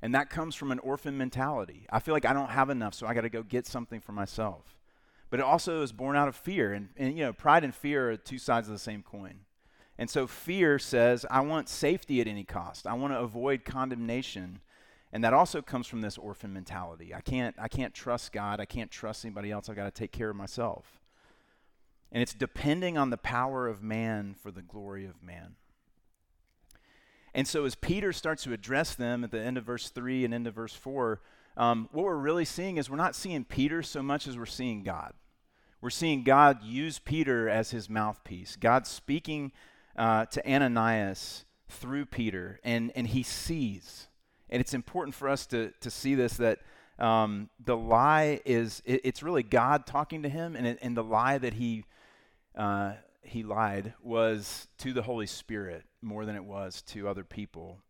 And 0.00 0.14
that 0.14 0.30
comes 0.30 0.54
from 0.54 0.70
an 0.70 0.78
orphan 0.80 1.18
mentality. 1.18 1.86
I 1.90 1.98
feel 1.98 2.14
like 2.14 2.24
I 2.24 2.32
don't 2.32 2.50
have 2.50 2.70
enough, 2.70 2.94
so 2.94 3.06
I 3.06 3.14
got 3.14 3.22
to 3.22 3.28
go 3.28 3.42
get 3.42 3.66
something 3.66 4.00
for 4.00 4.12
myself. 4.12 4.76
But 5.30 5.40
it 5.40 5.44
also 5.44 5.82
is 5.82 5.90
born 5.90 6.14
out 6.14 6.28
of 6.28 6.36
fear. 6.36 6.72
And, 6.72 6.90
and, 6.96 7.16
you 7.16 7.24
know, 7.24 7.32
pride 7.32 7.64
and 7.64 7.74
fear 7.74 8.10
are 8.10 8.16
two 8.16 8.38
sides 8.38 8.68
of 8.68 8.72
the 8.72 8.78
same 8.78 9.02
coin. 9.02 9.40
And 9.98 10.10
so 10.10 10.26
fear 10.26 10.78
says, 10.78 11.24
I 11.30 11.40
want 11.40 11.68
safety 11.68 12.20
at 12.20 12.26
any 12.26 12.44
cost. 12.44 12.86
I 12.86 12.94
want 12.94 13.12
to 13.12 13.18
avoid 13.18 13.64
condemnation. 13.64 14.60
And 15.12 15.24
that 15.24 15.32
also 15.32 15.62
comes 15.62 15.86
from 15.86 16.02
this 16.02 16.18
orphan 16.18 16.52
mentality. 16.52 17.14
I 17.14 17.20
can't, 17.20 17.56
I 17.58 17.68
can't 17.68 17.94
trust 17.94 18.32
God. 18.32 18.60
I 18.60 18.66
can't 18.66 18.90
trust 18.90 19.24
anybody 19.24 19.50
else. 19.50 19.68
I've 19.68 19.76
got 19.76 19.84
to 19.84 19.90
take 19.90 20.12
care 20.12 20.30
of 20.30 20.36
myself. 20.36 21.00
And 22.12 22.22
it's 22.22 22.34
depending 22.34 22.98
on 22.98 23.10
the 23.10 23.16
power 23.16 23.66
of 23.66 23.82
man 23.82 24.34
for 24.40 24.50
the 24.50 24.62
glory 24.62 25.06
of 25.06 25.22
man. 25.22 25.56
And 27.34 27.46
so, 27.46 27.66
as 27.66 27.74
Peter 27.74 28.12
starts 28.14 28.44
to 28.44 28.54
address 28.54 28.94
them 28.94 29.22
at 29.22 29.30
the 29.30 29.40
end 29.40 29.58
of 29.58 29.64
verse 29.64 29.90
3 29.90 30.24
and 30.24 30.32
into 30.32 30.50
verse 30.50 30.72
4, 30.72 31.20
um, 31.58 31.88
what 31.92 32.04
we're 32.04 32.16
really 32.16 32.46
seeing 32.46 32.78
is 32.78 32.88
we're 32.88 32.96
not 32.96 33.14
seeing 33.14 33.44
Peter 33.44 33.82
so 33.82 34.02
much 34.02 34.26
as 34.26 34.38
we're 34.38 34.46
seeing 34.46 34.82
God. 34.82 35.12
We're 35.80 35.90
seeing 35.90 36.22
God 36.22 36.62
use 36.62 36.98
Peter 36.98 37.48
as 37.48 37.70
his 37.70 37.90
mouthpiece. 37.90 38.56
God 38.56 38.86
speaking 38.86 39.52
uh, 39.96 40.26
to 40.26 40.50
Ananias 40.50 41.44
through 41.68 42.06
Peter, 42.06 42.60
and, 42.64 42.92
and 42.94 43.06
he 43.08 43.22
sees. 43.22 44.08
And 44.48 44.60
it's 44.60 44.74
important 44.74 45.14
for 45.14 45.28
us 45.28 45.46
to, 45.46 45.72
to 45.80 45.90
see 45.90 46.14
this 46.14 46.34
that 46.34 46.60
um, 46.98 47.50
the 47.64 47.76
lie 47.76 48.40
is, 48.44 48.82
it, 48.84 49.00
it's 49.04 49.22
really 49.22 49.42
God 49.42 49.86
talking 49.86 50.22
to 50.22 50.28
him, 50.28 50.56
and, 50.56 50.66
it, 50.66 50.78
and 50.82 50.96
the 50.96 51.04
lie 51.04 51.38
that 51.38 51.54
he, 51.54 51.84
uh, 52.56 52.92
he 53.22 53.42
lied 53.42 53.94
was 54.02 54.68
to 54.78 54.92
the 54.92 55.02
Holy 55.02 55.26
Spirit 55.26 55.84
more 56.00 56.24
than 56.24 56.36
it 56.36 56.44
was 56.44 56.82
to 56.82 57.08
other 57.08 57.24
people. 57.24 57.80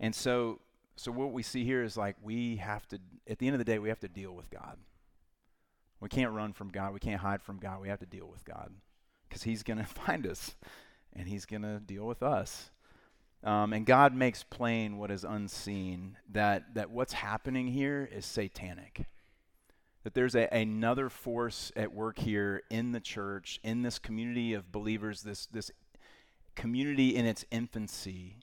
And 0.00 0.14
so, 0.14 0.60
so 0.96 1.12
what 1.12 1.32
we 1.32 1.42
see 1.42 1.64
here 1.64 1.82
is 1.82 1.96
like 1.96 2.16
we 2.22 2.56
have 2.56 2.86
to, 2.88 2.98
at 3.28 3.38
the 3.38 3.46
end 3.46 3.54
of 3.54 3.58
the 3.58 3.64
day, 3.64 3.78
we 3.78 3.88
have 3.88 4.00
to 4.00 4.08
deal 4.08 4.32
with 4.32 4.50
God. 4.50 4.76
We 6.00 6.08
can't 6.08 6.32
run 6.32 6.52
from 6.52 6.68
God. 6.68 6.92
We 6.92 7.00
can't 7.00 7.20
hide 7.20 7.42
from 7.42 7.58
God. 7.58 7.80
We 7.80 7.88
have 7.88 8.00
to 8.00 8.06
deal 8.06 8.26
with 8.26 8.44
God 8.44 8.72
because 9.28 9.42
He's 9.42 9.62
going 9.62 9.78
to 9.78 9.84
find 9.84 10.26
us 10.26 10.54
and 11.16 11.28
He's 11.28 11.46
going 11.46 11.62
to 11.62 11.80
deal 11.80 12.06
with 12.06 12.22
us. 12.22 12.70
Um, 13.44 13.74
and 13.74 13.84
God 13.84 14.14
makes 14.14 14.42
plain 14.42 14.96
what 14.96 15.10
is 15.10 15.22
unseen 15.22 16.16
that, 16.32 16.74
that 16.74 16.90
what's 16.90 17.12
happening 17.12 17.66
here 17.66 18.08
is 18.10 18.24
satanic. 18.24 19.06
That 20.02 20.14
there's 20.14 20.34
a, 20.34 20.48
another 20.50 21.10
force 21.10 21.70
at 21.76 21.92
work 21.92 22.18
here 22.18 22.62
in 22.70 22.92
the 22.92 23.00
church, 23.00 23.60
in 23.62 23.82
this 23.82 23.98
community 23.98 24.54
of 24.54 24.72
believers, 24.72 25.22
this, 25.22 25.46
this 25.46 25.70
community 26.54 27.14
in 27.14 27.26
its 27.26 27.44
infancy 27.50 28.36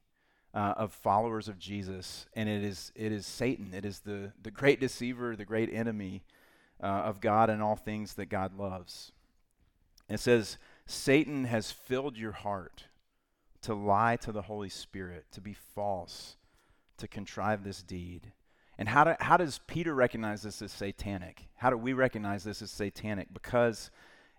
uh, 0.53 0.73
of 0.77 0.93
followers 0.93 1.47
of 1.47 1.57
Jesus. 1.57 2.27
And 2.35 2.47
it 2.47 2.63
is, 2.63 2.91
it 2.95 3.11
is 3.11 3.25
Satan. 3.25 3.73
It 3.73 3.85
is 3.85 3.99
the, 3.99 4.33
the 4.43 4.51
great 4.51 4.79
deceiver, 4.79 5.35
the 5.35 5.45
great 5.45 5.73
enemy 5.73 6.23
uh, 6.81 6.85
of 6.85 7.21
God 7.21 7.49
and 7.49 7.61
all 7.61 7.75
things 7.75 8.13
that 8.15 8.27
God 8.27 8.55
loves. 8.55 9.11
It 10.09 10.19
says, 10.19 10.57
Satan 10.91 11.45
has 11.45 11.71
filled 11.71 12.17
your 12.17 12.33
heart 12.33 12.85
to 13.61 13.73
lie 13.73 14.17
to 14.17 14.31
the 14.31 14.43
Holy 14.43 14.69
Spirit, 14.69 15.25
to 15.31 15.41
be 15.41 15.53
false, 15.53 16.35
to 16.97 17.07
contrive 17.07 17.63
this 17.63 17.81
deed. 17.81 18.33
And 18.77 18.89
how, 18.89 19.03
do, 19.03 19.15
how 19.19 19.37
does 19.37 19.59
Peter 19.67 19.93
recognize 19.93 20.41
this 20.41 20.61
as 20.61 20.71
satanic? 20.71 21.47
How 21.55 21.69
do 21.69 21.77
we 21.77 21.93
recognize 21.93 22.43
this 22.43 22.61
as 22.61 22.71
satanic? 22.71 23.33
Because 23.33 23.91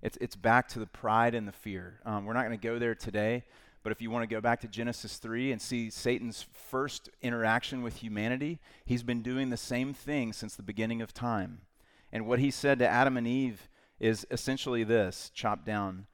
it's, 0.03 0.19
it's 0.21 0.37
back 0.37 0.69
to 0.69 0.79
the 0.79 0.87
pride 0.87 1.35
and 1.35 1.47
the 1.47 1.53
fear. 1.53 2.01
Um, 2.05 2.25
we're 2.25 2.33
not 2.33 2.47
going 2.47 2.59
to 2.59 2.69
go 2.69 2.79
there 2.79 2.95
today, 2.95 3.45
but 3.83 3.93
if 3.93 4.03
you 4.03 4.11
want 4.11 4.29
to 4.29 4.35
go 4.35 4.41
back 4.41 4.61
to 4.61 4.69
Genesis 4.69 5.19
3 5.19 5.53
and 5.53 5.63
see 5.63 5.91
Satan's 5.91 6.47
first 6.53 7.09
interaction 7.21 7.83
with 7.83 7.97
humanity, 7.97 8.59
he's 8.85 9.03
been 9.03 9.23
doing 9.23 9.51
the 9.51 9.57
same 9.57 9.95
thing 9.95 10.33
since 10.33 10.57
the 10.57 10.63
beginning 10.63 11.01
of 11.03 11.15
time. 11.15 11.63
And 12.11 12.27
what 12.27 12.41
he 12.41 12.51
said 12.51 12.79
to 12.81 12.89
Adam 12.89 13.17
and 13.17 13.27
Eve 13.27 13.69
is 14.01 14.27
essentially 14.31 14.83
this 14.83 15.31
chopped 15.33 15.65
down 15.65 16.07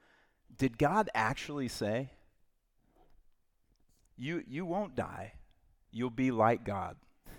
Did 0.57 0.77
God 0.77 1.09
actually 1.13 1.67
say, 1.67 2.11
you, 4.17 4.43
you 4.47 4.65
won't 4.65 4.95
die. 4.95 5.33
You'll 5.91 6.09
be 6.09 6.31
like 6.31 6.63
God. 6.63 6.97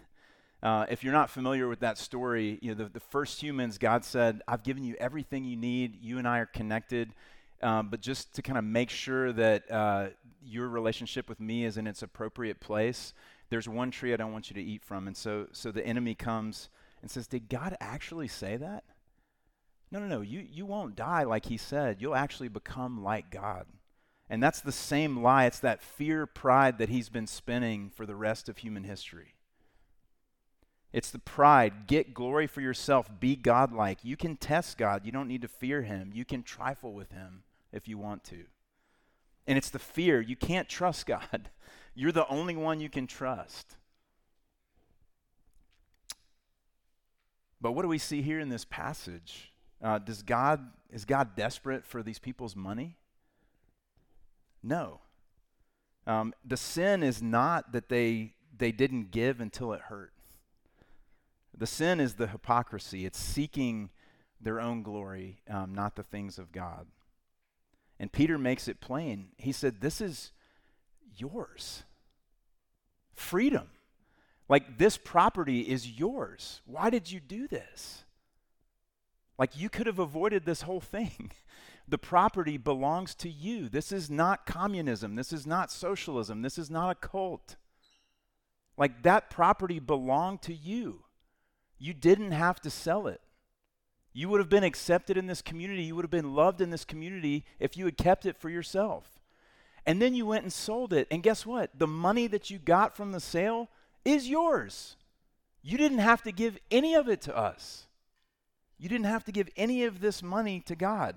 Uh, 0.62 0.84
if 0.90 1.02
you're 1.02 1.14
not 1.14 1.30
familiar 1.30 1.68
with 1.68 1.80
that 1.80 1.96
story, 1.96 2.58
you 2.60 2.68
know, 2.68 2.84
the, 2.84 2.90
the 2.90 3.00
first 3.00 3.42
humans, 3.42 3.78
God 3.78 4.04
said, 4.04 4.42
I've 4.46 4.62
given 4.62 4.84
you 4.84 4.94
everything 5.00 5.46
you 5.46 5.56
need. 5.56 5.96
You 6.02 6.18
and 6.18 6.28
I 6.28 6.40
are 6.40 6.44
connected. 6.44 7.14
Um, 7.62 7.88
but 7.88 8.02
just 8.02 8.34
to 8.34 8.42
kind 8.42 8.58
of 8.58 8.64
make 8.64 8.90
sure 8.90 9.32
that 9.32 9.70
uh, 9.70 10.08
your 10.44 10.68
relationship 10.68 11.30
with 11.30 11.40
me 11.40 11.64
is 11.64 11.78
in 11.78 11.86
its 11.86 12.02
appropriate 12.02 12.60
place, 12.60 13.14
there's 13.48 13.70
one 13.70 13.90
tree 13.90 14.12
I 14.12 14.18
don't 14.18 14.34
want 14.34 14.50
you 14.50 14.54
to 14.54 14.62
eat 14.62 14.82
from. 14.82 15.06
And 15.06 15.16
so, 15.16 15.46
so 15.52 15.70
the 15.70 15.86
enemy 15.86 16.14
comes 16.14 16.68
and 17.00 17.10
says, 17.10 17.26
Did 17.26 17.48
God 17.48 17.74
actually 17.80 18.28
say 18.28 18.58
that? 18.58 18.84
No, 19.90 19.98
no, 19.98 20.06
no. 20.06 20.20
You, 20.20 20.46
you 20.50 20.66
won't 20.66 20.96
die 20.96 21.24
like 21.24 21.46
he 21.46 21.56
said. 21.56 21.96
You'll 22.00 22.14
actually 22.14 22.48
become 22.48 23.02
like 23.02 23.30
God. 23.30 23.66
And 24.28 24.42
that's 24.42 24.60
the 24.60 24.72
same 24.72 25.22
lie. 25.22 25.46
It's 25.46 25.58
that 25.58 25.82
fear 25.82 26.26
pride 26.26 26.78
that 26.78 26.88
he's 26.88 27.08
been 27.08 27.26
spinning 27.26 27.90
for 27.90 28.06
the 28.06 28.14
rest 28.14 28.48
of 28.48 28.58
human 28.58 28.84
history. 28.84 29.34
It's 30.92 31.10
the 31.10 31.18
pride. 31.18 31.86
Get 31.88 32.14
glory 32.14 32.46
for 32.46 32.60
yourself. 32.60 33.10
Be 33.18 33.34
godlike. 33.34 33.98
You 34.02 34.16
can 34.16 34.36
test 34.36 34.78
God. 34.78 35.04
You 35.04 35.10
don't 35.10 35.28
need 35.28 35.42
to 35.42 35.48
fear 35.48 35.82
him. 35.82 36.12
You 36.14 36.24
can 36.24 36.44
trifle 36.44 36.92
with 36.92 37.10
him 37.10 37.42
if 37.72 37.88
you 37.88 37.98
want 37.98 38.22
to. 38.24 38.44
And 39.46 39.58
it's 39.58 39.70
the 39.70 39.78
fear. 39.80 40.20
You 40.20 40.36
can't 40.36 40.68
trust 40.68 41.06
God. 41.06 41.50
You're 41.94 42.12
the 42.12 42.28
only 42.28 42.54
one 42.54 42.80
you 42.80 42.88
can 42.88 43.08
trust. 43.08 43.76
But 47.60 47.72
what 47.72 47.82
do 47.82 47.88
we 47.88 47.98
see 47.98 48.22
here 48.22 48.40
in 48.40 48.48
this 48.48 48.64
passage? 48.64 49.49
Uh, 49.82 49.98
does 49.98 50.22
God 50.22 50.60
is 50.90 51.04
God 51.04 51.36
desperate 51.36 51.84
for 51.84 52.02
these 52.02 52.18
people's 52.18 52.56
money? 52.56 52.96
No. 54.62 55.00
Um, 56.06 56.34
the 56.44 56.56
sin 56.56 57.02
is 57.02 57.22
not 57.22 57.72
that 57.72 57.88
they 57.88 58.34
they 58.56 58.72
didn't 58.72 59.10
give 59.10 59.40
until 59.40 59.72
it 59.72 59.82
hurt. 59.82 60.12
The 61.56 61.66
sin 61.66 62.00
is 62.00 62.14
the 62.14 62.26
hypocrisy. 62.26 63.04
It's 63.04 63.18
seeking 63.18 63.90
their 64.40 64.60
own 64.60 64.82
glory, 64.82 65.40
um, 65.48 65.74
not 65.74 65.96
the 65.96 66.02
things 66.02 66.38
of 66.38 66.52
God. 66.52 66.86
And 67.98 68.10
Peter 68.10 68.38
makes 68.38 68.66
it 68.66 68.80
plain. 68.80 69.28
He 69.36 69.52
said, 69.52 69.80
This 69.80 70.00
is 70.00 70.32
yours. 71.16 71.82
Freedom. 73.14 73.68
Like, 74.48 74.78
this 74.78 74.96
property 74.96 75.60
is 75.60 75.86
yours. 75.86 76.60
Why 76.64 76.90
did 76.90 77.12
you 77.12 77.20
do 77.20 77.46
this? 77.46 78.04
Like, 79.40 79.58
you 79.58 79.70
could 79.70 79.86
have 79.86 79.98
avoided 79.98 80.44
this 80.44 80.62
whole 80.62 80.82
thing. 80.82 81.32
the 81.88 81.96
property 81.96 82.58
belongs 82.58 83.14
to 83.16 83.30
you. 83.30 83.70
This 83.70 83.90
is 83.90 84.10
not 84.10 84.44
communism. 84.44 85.14
This 85.16 85.32
is 85.32 85.46
not 85.46 85.72
socialism. 85.72 86.42
This 86.42 86.58
is 86.58 86.70
not 86.70 86.90
a 86.90 86.94
cult. 86.94 87.56
Like 88.76 89.02
that 89.02 89.30
property 89.30 89.78
belonged 89.78 90.42
to 90.42 90.54
you. 90.54 91.04
You 91.78 91.94
didn't 91.94 92.32
have 92.32 92.60
to 92.60 92.70
sell 92.70 93.06
it. 93.06 93.22
You 94.12 94.28
would 94.28 94.40
have 94.40 94.50
been 94.50 94.62
accepted 94.62 95.16
in 95.16 95.26
this 95.26 95.40
community. 95.40 95.84
You 95.84 95.96
would 95.96 96.04
have 96.04 96.10
been 96.10 96.34
loved 96.34 96.60
in 96.60 96.68
this 96.68 96.84
community 96.84 97.46
if 97.58 97.78
you 97.78 97.86
had 97.86 97.96
kept 97.96 98.26
it 98.26 98.36
for 98.36 98.50
yourself. 98.50 99.20
And 99.86 100.02
then 100.02 100.14
you 100.14 100.26
went 100.26 100.42
and 100.42 100.52
sold 100.52 100.92
it. 100.92 101.08
And 101.10 101.22
guess 101.22 101.46
what? 101.46 101.70
The 101.78 101.86
money 101.86 102.26
that 102.26 102.50
you 102.50 102.58
got 102.58 102.94
from 102.94 103.12
the 103.12 103.20
sale 103.20 103.70
is 104.04 104.28
yours. 104.28 104.96
You 105.62 105.78
didn't 105.78 105.98
have 105.98 106.22
to 106.24 106.32
give 106.32 106.58
any 106.70 106.94
of 106.94 107.08
it 107.08 107.22
to 107.22 107.34
us. 107.34 107.86
You 108.80 108.88
didn't 108.88 109.06
have 109.06 109.24
to 109.24 109.32
give 109.32 109.50
any 109.58 109.84
of 109.84 110.00
this 110.00 110.22
money 110.22 110.60
to 110.60 110.74
God. 110.74 111.14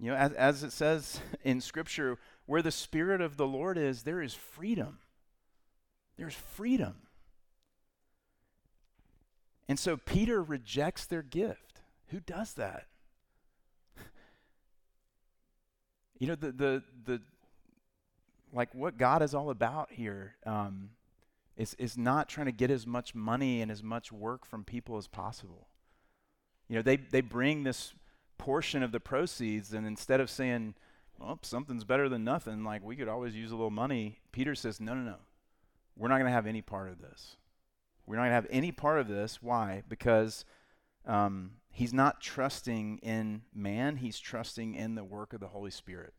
You 0.00 0.10
know, 0.10 0.16
as, 0.16 0.32
as 0.32 0.62
it 0.64 0.72
says 0.72 1.20
in 1.44 1.60
Scripture, 1.60 2.18
where 2.46 2.60
the 2.60 2.72
Spirit 2.72 3.20
of 3.20 3.36
the 3.36 3.46
Lord 3.46 3.78
is, 3.78 4.02
there 4.02 4.20
is 4.20 4.34
freedom. 4.34 4.98
There's 6.18 6.34
freedom. 6.34 6.96
And 9.68 9.78
so 9.78 9.96
Peter 9.96 10.42
rejects 10.42 11.06
their 11.06 11.22
gift. 11.22 11.82
Who 12.08 12.18
does 12.18 12.54
that? 12.54 12.86
You 16.18 16.26
know, 16.26 16.34
the, 16.34 16.52
the, 16.52 16.82
the, 17.06 17.22
like 18.52 18.74
what 18.74 18.98
God 18.98 19.22
is 19.22 19.34
all 19.34 19.48
about 19.48 19.90
here 19.90 20.34
um, 20.44 20.90
is, 21.60 21.74
is 21.74 21.98
not 21.98 22.26
trying 22.26 22.46
to 22.46 22.52
get 22.52 22.70
as 22.70 22.86
much 22.86 23.14
money 23.14 23.60
and 23.60 23.70
as 23.70 23.82
much 23.82 24.10
work 24.10 24.46
from 24.46 24.64
people 24.64 24.96
as 24.96 25.06
possible. 25.06 25.68
You 26.68 26.76
know, 26.76 26.82
they, 26.82 26.96
they 26.96 27.20
bring 27.20 27.64
this 27.64 27.92
portion 28.38 28.82
of 28.82 28.92
the 28.92 29.00
proceeds, 29.00 29.74
and 29.74 29.86
instead 29.86 30.20
of 30.20 30.30
saying, 30.30 30.74
well, 31.18 31.38
something's 31.42 31.84
better 31.84 32.08
than 32.08 32.24
nothing, 32.24 32.64
like 32.64 32.82
we 32.82 32.96
could 32.96 33.08
always 33.08 33.36
use 33.36 33.50
a 33.50 33.56
little 33.56 33.70
money, 33.70 34.20
Peter 34.32 34.54
says, 34.54 34.80
no, 34.80 34.94
no, 34.94 35.02
no. 35.02 35.16
We're 35.98 36.08
not 36.08 36.14
going 36.14 36.30
to 36.30 36.32
have 36.32 36.46
any 36.46 36.62
part 36.62 36.88
of 36.88 37.02
this. 37.02 37.36
We're 38.06 38.16
not 38.16 38.22
going 38.22 38.30
to 38.30 38.36
have 38.36 38.46
any 38.50 38.72
part 38.72 38.98
of 38.98 39.08
this. 39.08 39.42
Why? 39.42 39.82
Because 39.86 40.46
um, 41.04 41.56
he's 41.70 41.92
not 41.92 42.22
trusting 42.22 43.00
in 43.02 43.42
man, 43.54 43.96
he's 43.96 44.18
trusting 44.18 44.74
in 44.74 44.94
the 44.94 45.04
work 45.04 45.34
of 45.34 45.40
the 45.40 45.48
Holy 45.48 45.70
Spirit. 45.70 46.14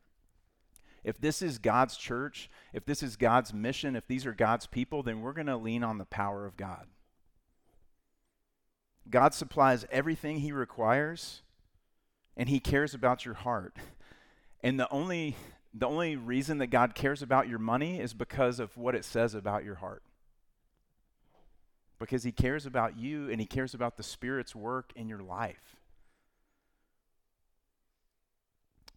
If 1.03 1.19
this 1.19 1.41
is 1.41 1.57
God's 1.57 1.97
church, 1.97 2.49
if 2.73 2.85
this 2.85 3.01
is 3.01 3.15
God's 3.15 3.53
mission, 3.53 3.95
if 3.95 4.07
these 4.07 4.25
are 4.25 4.33
God's 4.33 4.67
people, 4.67 5.01
then 5.03 5.21
we're 5.21 5.33
going 5.33 5.47
to 5.47 5.57
lean 5.57 5.83
on 5.83 5.97
the 5.97 6.05
power 6.05 6.45
of 6.45 6.57
God. 6.57 6.87
God 9.09 9.33
supplies 9.33 9.85
everything 9.91 10.39
he 10.39 10.51
requires 10.51 11.41
and 12.37 12.49
he 12.49 12.59
cares 12.59 12.93
about 12.93 13.25
your 13.25 13.35
heart. 13.35 13.75
And 14.63 14.79
the 14.79 14.87
only 14.91 15.35
the 15.73 15.87
only 15.87 16.15
reason 16.15 16.59
that 16.59 16.67
God 16.67 16.93
cares 16.93 17.23
about 17.23 17.47
your 17.47 17.57
money 17.57 17.99
is 17.99 18.13
because 18.13 18.59
of 18.59 18.77
what 18.77 18.93
it 18.93 19.03
says 19.03 19.33
about 19.33 19.63
your 19.63 19.73
heart. 19.73 20.03
Because 21.97 22.21
he 22.23 22.31
cares 22.31 22.67
about 22.67 22.95
you 22.95 23.27
and 23.31 23.39
he 23.39 23.47
cares 23.47 23.73
about 23.73 23.97
the 23.97 24.03
Spirit's 24.03 24.55
work 24.55 24.91
in 24.95 25.07
your 25.07 25.23
life. 25.23 25.80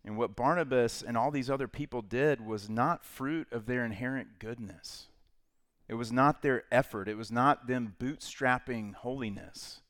And 0.05 0.19
what 0.19 0.37
Barnabas 0.37 1.03
and 1.03 1.17
all 1.17 1.31
these 1.31 1.49
other 1.49 1.69
people 1.69 2.03
did 2.03 2.45
was 2.45 2.69
not 2.69 3.05
fruit 3.05 3.49
of 3.51 3.67
their 3.67 3.85
inherent 3.85 4.39
goodness. 4.39 5.07
It 5.89 5.95
was 5.95 6.13
not 6.13 6.43
their 6.43 6.65
effort. 6.71 7.09
It 7.09 7.17
was 7.17 7.33
not 7.33 7.67
them 7.67 7.95
bootstrapping 7.99 8.95
holiness. 8.95 9.81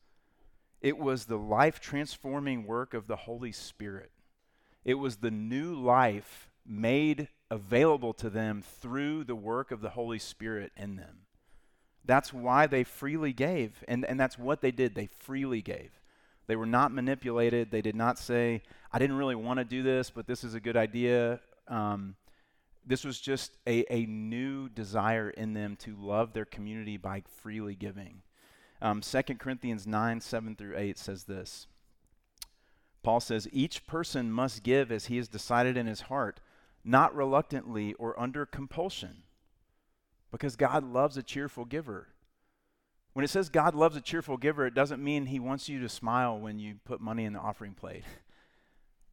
It 0.81 0.99
was 0.99 1.25
the 1.25 1.39
life 1.39 1.81
transforming 1.81 2.67
work 2.67 2.95
of 2.95 3.07
the 3.07 3.17
Holy 3.17 3.53
Spirit. 3.53 4.11
It 4.85 4.95
was 4.95 5.17
the 5.17 5.31
new 5.31 5.75
life 5.75 6.51
made 6.67 7.29
available 7.51 8.13
to 8.15 8.31
them 8.31 8.63
through 8.63 9.25
the 9.25 9.35
work 9.35 9.71
of 9.71 9.81
the 9.81 9.91
Holy 9.91 10.19
Spirit 10.19 10.73
in 10.77 10.97
them. 10.97 11.21
That's 12.05 12.33
why 12.33 12.67
they 12.67 12.85
freely 12.85 13.33
gave, 13.33 13.83
and, 13.89 14.05
and 14.05 14.21
that's 14.21 14.39
what 14.39 14.61
they 14.61 14.71
did. 14.71 14.95
They 14.95 15.07
freely 15.07 15.63
gave. 15.63 15.91
They 16.47 16.57
were 16.57 16.67
not 16.67 16.93
manipulated. 16.93 17.71
They 17.71 17.83
did 17.83 17.95
not 17.95 18.19
say, 18.19 18.63
I 18.93 18.99
didn't 18.99 19.17
really 19.17 19.35
want 19.35 19.59
to 19.59 19.65
do 19.65 19.83
this, 19.83 20.11
but 20.11 20.27
this 20.27 20.45
is 20.45 20.55
a 20.55 20.61
good 20.61 20.77
idea. 20.77 21.41
Um, 21.69 22.17
this 22.87 23.05
was 23.05 23.21
just 23.21 23.57
a, 23.67 23.91
a 23.93 24.07
new 24.07 24.69
desire 24.69 25.31
in 25.31 25.55
them 25.55 25.77
to 25.77 25.97
love 25.97 26.33
their 26.33 26.45
community 26.45 26.97
by 26.97 27.23
freely 27.41 27.75
giving. 27.75 28.23
Um, 28.83 29.01
2 29.01 29.23
Corinthians 29.39 29.87
9, 29.87 30.21
7 30.21 30.57
through 30.57 30.77
8 30.77 30.99
says 30.99 31.25
this 31.25 31.67
Paul 33.03 33.21
says, 33.21 33.49
Each 33.53 33.87
person 33.87 34.31
must 34.31 34.63
give 34.63 34.93
as 34.93 35.07
he 35.07 35.17
has 35.17 35.29
decided 35.29 35.77
in 35.77 35.87
his 35.87 36.03
heart, 36.03 36.41
not 36.85 37.15
reluctantly 37.15 37.95
or 37.95 38.19
under 38.21 38.45
compulsion, 38.45 39.23
because 40.31 40.57
God 40.57 40.85
loves 40.85 41.17
a 41.17 41.23
cheerful 41.23 41.65
giver. 41.65 42.09
When 43.15 43.25
it 43.25 43.31
says 43.31 43.49
God 43.49 43.75
loves 43.75 43.97
a 43.97 44.01
cheerful 44.01 44.37
giver, 44.37 44.67
it 44.67 44.75
doesn't 44.75 45.03
mean 45.03 45.27
he 45.27 45.41
wants 45.41 45.69
you 45.69 45.81
to 45.81 45.89
smile 45.89 46.39
when 46.39 46.59
you 46.59 46.75
put 46.85 47.01
money 47.01 47.25
in 47.25 47.33
the 47.33 47.41
offering 47.41 47.75
plate. 47.75 48.05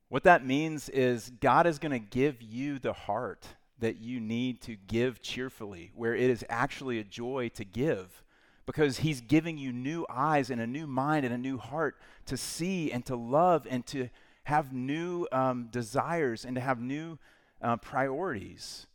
What 0.10 0.24
that 0.24 0.46
means 0.46 0.89
is 0.89 1.31
God 1.39 1.65
is 1.65 1.79
going 1.79 1.93
to 1.93 1.98
give 1.98 2.41
you 2.41 2.79
the 2.79 2.91
heart 2.91 3.48
that 3.79 4.01
you 4.01 4.20
need 4.20 4.60
to 4.63 4.75
give 4.75 5.22
cheerfully, 5.22 5.93
where 5.96 6.13
it 6.13 6.29
is 6.29 6.43
actually 6.50 7.00
a 7.00 7.05
joy 7.05 7.50
to 7.55 7.63
give 7.63 8.22
because 8.65 8.98
he's 8.98 9.22
giving 9.22 9.58
you 9.58 9.72
new 9.72 10.05
eyes 10.10 10.50
and 10.50 10.60
a 10.60 10.67
new 10.67 10.86
mind 10.86 11.25
and 11.25 11.34
a 11.34 11.38
new 11.38 11.58
heart 11.58 11.96
to 12.25 12.36
see 12.36 12.91
and 12.91 13.05
to 13.05 13.15
love 13.15 13.65
and 13.70 13.86
to 13.86 14.10
have 14.43 14.74
new 14.74 15.27
um, 15.31 15.70
desires 15.72 16.43
and 16.43 16.55
to 16.55 16.62
have 16.62 16.81
new 16.81 17.17
uh, 17.62 17.77
priorities. 17.77 18.88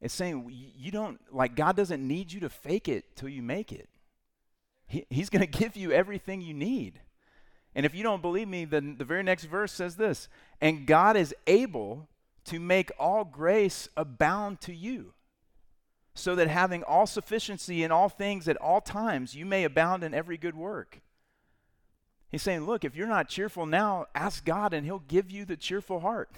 It's 0.00 0.14
saying 0.14 0.50
you 0.50 0.90
don't, 0.90 1.20
like, 1.30 1.54
God 1.54 1.76
doesn't 1.76 2.06
need 2.06 2.32
you 2.32 2.40
to 2.40 2.48
fake 2.48 2.88
it 2.88 3.16
till 3.16 3.28
you 3.28 3.42
make 3.42 3.72
it. 3.72 3.88
He, 4.94 5.06
he's 5.10 5.28
going 5.28 5.40
to 5.48 5.58
give 5.58 5.76
you 5.76 5.92
everything 5.92 6.40
you 6.40 6.54
need. 6.54 7.00
And 7.74 7.84
if 7.84 7.94
you 7.94 8.04
don't 8.04 8.22
believe 8.22 8.48
me, 8.48 8.64
then 8.64 8.96
the 8.98 9.04
very 9.04 9.24
next 9.24 9.44
verse 9.44 9.72
says 9.72 9.96
this 9.96 10.28
And 10.60 10.86
God 10.86 11.16
is 11.16 11.34
able 11.46 12.08
to 12.44 12.60
make 12.60 12.92
all 12.98 13.24
grace 13.24 13.88
abound 13.96 14.60
to 14.62 14.74
you 14.74 15.12
so 16.14 16.36
that 16.36 16.46
having 16.46 16.84
all 16.84 17.06
sufficiency 17.06 17.82
in 17.82 17.90
all 17.90 18.08
things 18.08 18.46
at 18.46 18.56
all 18.58 18.80
times, 18.80 19.34
you 19.34 19.44
may 19.44 19.64
abound 19.64 20.04
in 20.04 20.14
every 20.14 20.36
good 20.36 20.54
work. 20.54 21.00
He's 22.30 22.42
saying, 22.42 22.64
Look, 22.66 22.84
if 22.84 22.94
you're 22.94 23.08
not 23.08 23.28
cheerful 23.28 23.66
now, 23.66 24.06
ask 24.14 24.44
God 24.44 24.72
and 24.72 24.86
He'll 24.86 25.00
give 25.00 25.30
you 25.30 25.44
the 25.44 25.56
cheerful 25.56 26.00
heart. 26.00 26.30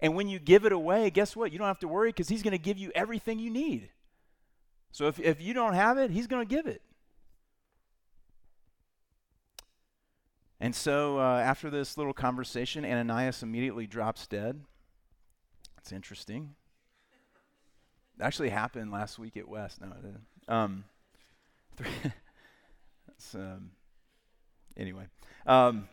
And 0.00 0.16
when 0.16 0.30
you 0.30 0.38
give 0.38 0.64
it 0.64 0.72
away, 0.72 1.10
guess 1.10 1.36
what? 1.36 1.52
You 1.52 1.58
don't 1.58 1.66
have 1.66 1.80
to 1.80 1.88
worry 1.88 2.08
because 2.08 2.28
He's 2.28 2.42
going 2.42 2.52
to 2.52 2.58
give 2.58 2.78
you 2.78 2.90
everything 2.94 3.38
you 3.38 3.50
need. 3.50 3.90
So 4.92 5.06
if, 5.08 5.20
if 5.20 5.42
you 5.42 5.52
don't 5.52 5.74
have 5.74 5.98
it, 5.98 6.10
He's 6.10 6.26
going 6.26 6.46
to 6.46 6.54
give 6.54 6.66
it. 6.66 6.80
And 10.60 10.74
so 10.74 11.18
uh, 11.18 11.38
after 11.38 11.70
this 11.70 11.96
little 11.96 12.12
conversation, 12.12 12.84
Ananias 12.84 13.42
immediately 13.42 13.86
drops 13.86 14.26
dead. 14.26 14.60
It's 15.78 15.92
interesting 15.92 16.54
It 18.18 18.22
actually 18.22 18.50
happened 18.50 18.92
last 18.92 19.18
week 19.18 19.38
at 19.38 19.48
West. 19.48 19.80
No, 19.80 19.86
it 19.88 20.02
didn't. 20.02 20.24
Um, 20.48 20.84
um, 23.34 23.70
anyway, 24.76 25.04
um, 25.46 25.88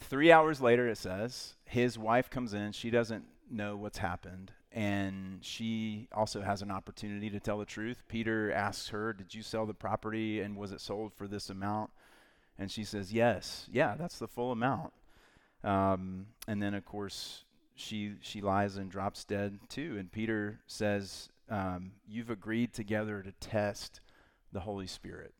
three 0.00 0.32
hours 0.32 0.60
later, 0.60 0.88
it 0.88 0.98
says 0.98 1.54
his 1.64 1.96
wife 1.96 2.28
comes 2.30 2.54
in. 2.54 2.72
She 2.72 2.90
doesn't 2.90 3.24
know 3.48 3.76
what's 3.76 3.98
happened, 3.98 4.50
and 4.72 5.44
she 5.44 6.08
also 6.12 6.42
has 6.42 6.62
an 6.62 6.72
opportunity 6.72 7.30
to 7.30 7.38
tell 7.38 7.58
the 7.58 7.64
truth. 7.64 8.02
Peter 8.08 8.50
asks 8.52 8.88
her, 8.88 9.12
"Did 9.12 9.32
you 9.32 9.42
sell 9.42 9.64
the 9.64 9.74
property, 9.74 10.40
and 10.40 10.56
was 10.56 10.72
it 10.72 10.80
sold 10.80 11.12
for 11.14 11.28
this 11.28 11.50
amount?" 11.50 11.90
And 12.58 12.70
she 12.70 12.84
says, 12.84 13.12
"Yes, 13.12 13.68
yeah, 13.70 13.94
that's 13.96 14.18
the 14.18 14.28
full 14.28 14.52
amount." 14.52 14.92
Um, 15.62 16.26
and 16.46 16.62
then, 16.62 16.74
of 16.74 16.84
course, 16.84 17.44
she 17.74 18.14
she 18.20 18.40
lies 18.40 18.76
and 18.76 18.90
drops 18.90 19.24
dead 19.24 19.58
too. 19.68 19.96
And 19.98 20.10
Peter 20.10 20.60
says, 20.66 21.30
um, 21.48 21.92
"You've 22.08 22.30
agreed 22.30 22.72
together 22.72 23.22
to 23.22 23.32
test 23.32 24.00
the 24.52 24.60
Holy 24.60 24.86
Spirit." 24.86 25.34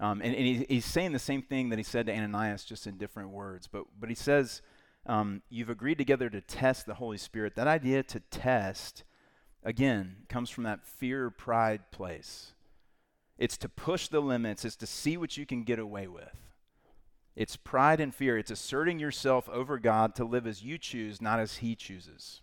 Um, 0.00 0.20
and, 0.22 0.34
and 0.34 0.46
he, 0.46 0.66
he's 0.68 0.84
saying 0.84 1.12
the 1.12 1.18
same 1.18 1.42
thing 1.42 1.70
that 1.70 1.78
he 1.78 1.82
said 1.82 2.06
to 2.06 2.14
Ananias, 2.14 2.64
just 2.64 2.86
in 2.86 2.98
different 2.98 3.30
words. 3.30 3.66
But 3.66 3.84
but 3.98 4.08
he 4.08 4.14
says, 4.14 4.62
um, 5.06 5.42
"You've 5.48 5.70
agreed 5.70 5.98
together 5.98 6.28
to 6.30 6.40
test 6.40 6.86
the 6.86 6.94
Holy 6.94 7.18
Spirit." 7.18 7.54
That 7.56 7.66
idea 7.66 8.02
to 8.04 8.20
test, 8.20 9.04
again, 9.64 10.24
comes 10.28 10.50
from 10.50 10.64
that 10.64 10.84
fear 10.84 11.30
pride 11.30 11.90
place. 11.90 12.52
It's 13.38 13.56
to 13.58 13.68
push 13.68 14.08
the 14.08 14.20
limits. 14.20 14.64
It's 14.64 14.76
to 14.76 14.86
see 14.86 15.16
what 15.16 15.36
you 15.36 15.46
can 15.46 15.62
get 15.62 15.78
away 15.78 16.08
with. 16.08 16.36
It's 17.36 17.56
pride 17.56 18.00
and 18.00 18.12
fear. 18.12 18.36
It's 18.36 18.50
asserting 18.50 18.98
yourself 18.98 19.48
over 19.48 19.78
God 19.78 20.16
to 20.16 20.24
live 20.24 20.46
as 20.46 20.64
you 20.64 20.76
choose, 20.76 21.22
not 21.22 21.38
as 21.38 21.58
He 21.58 21.76
chooses. 21.76 22.42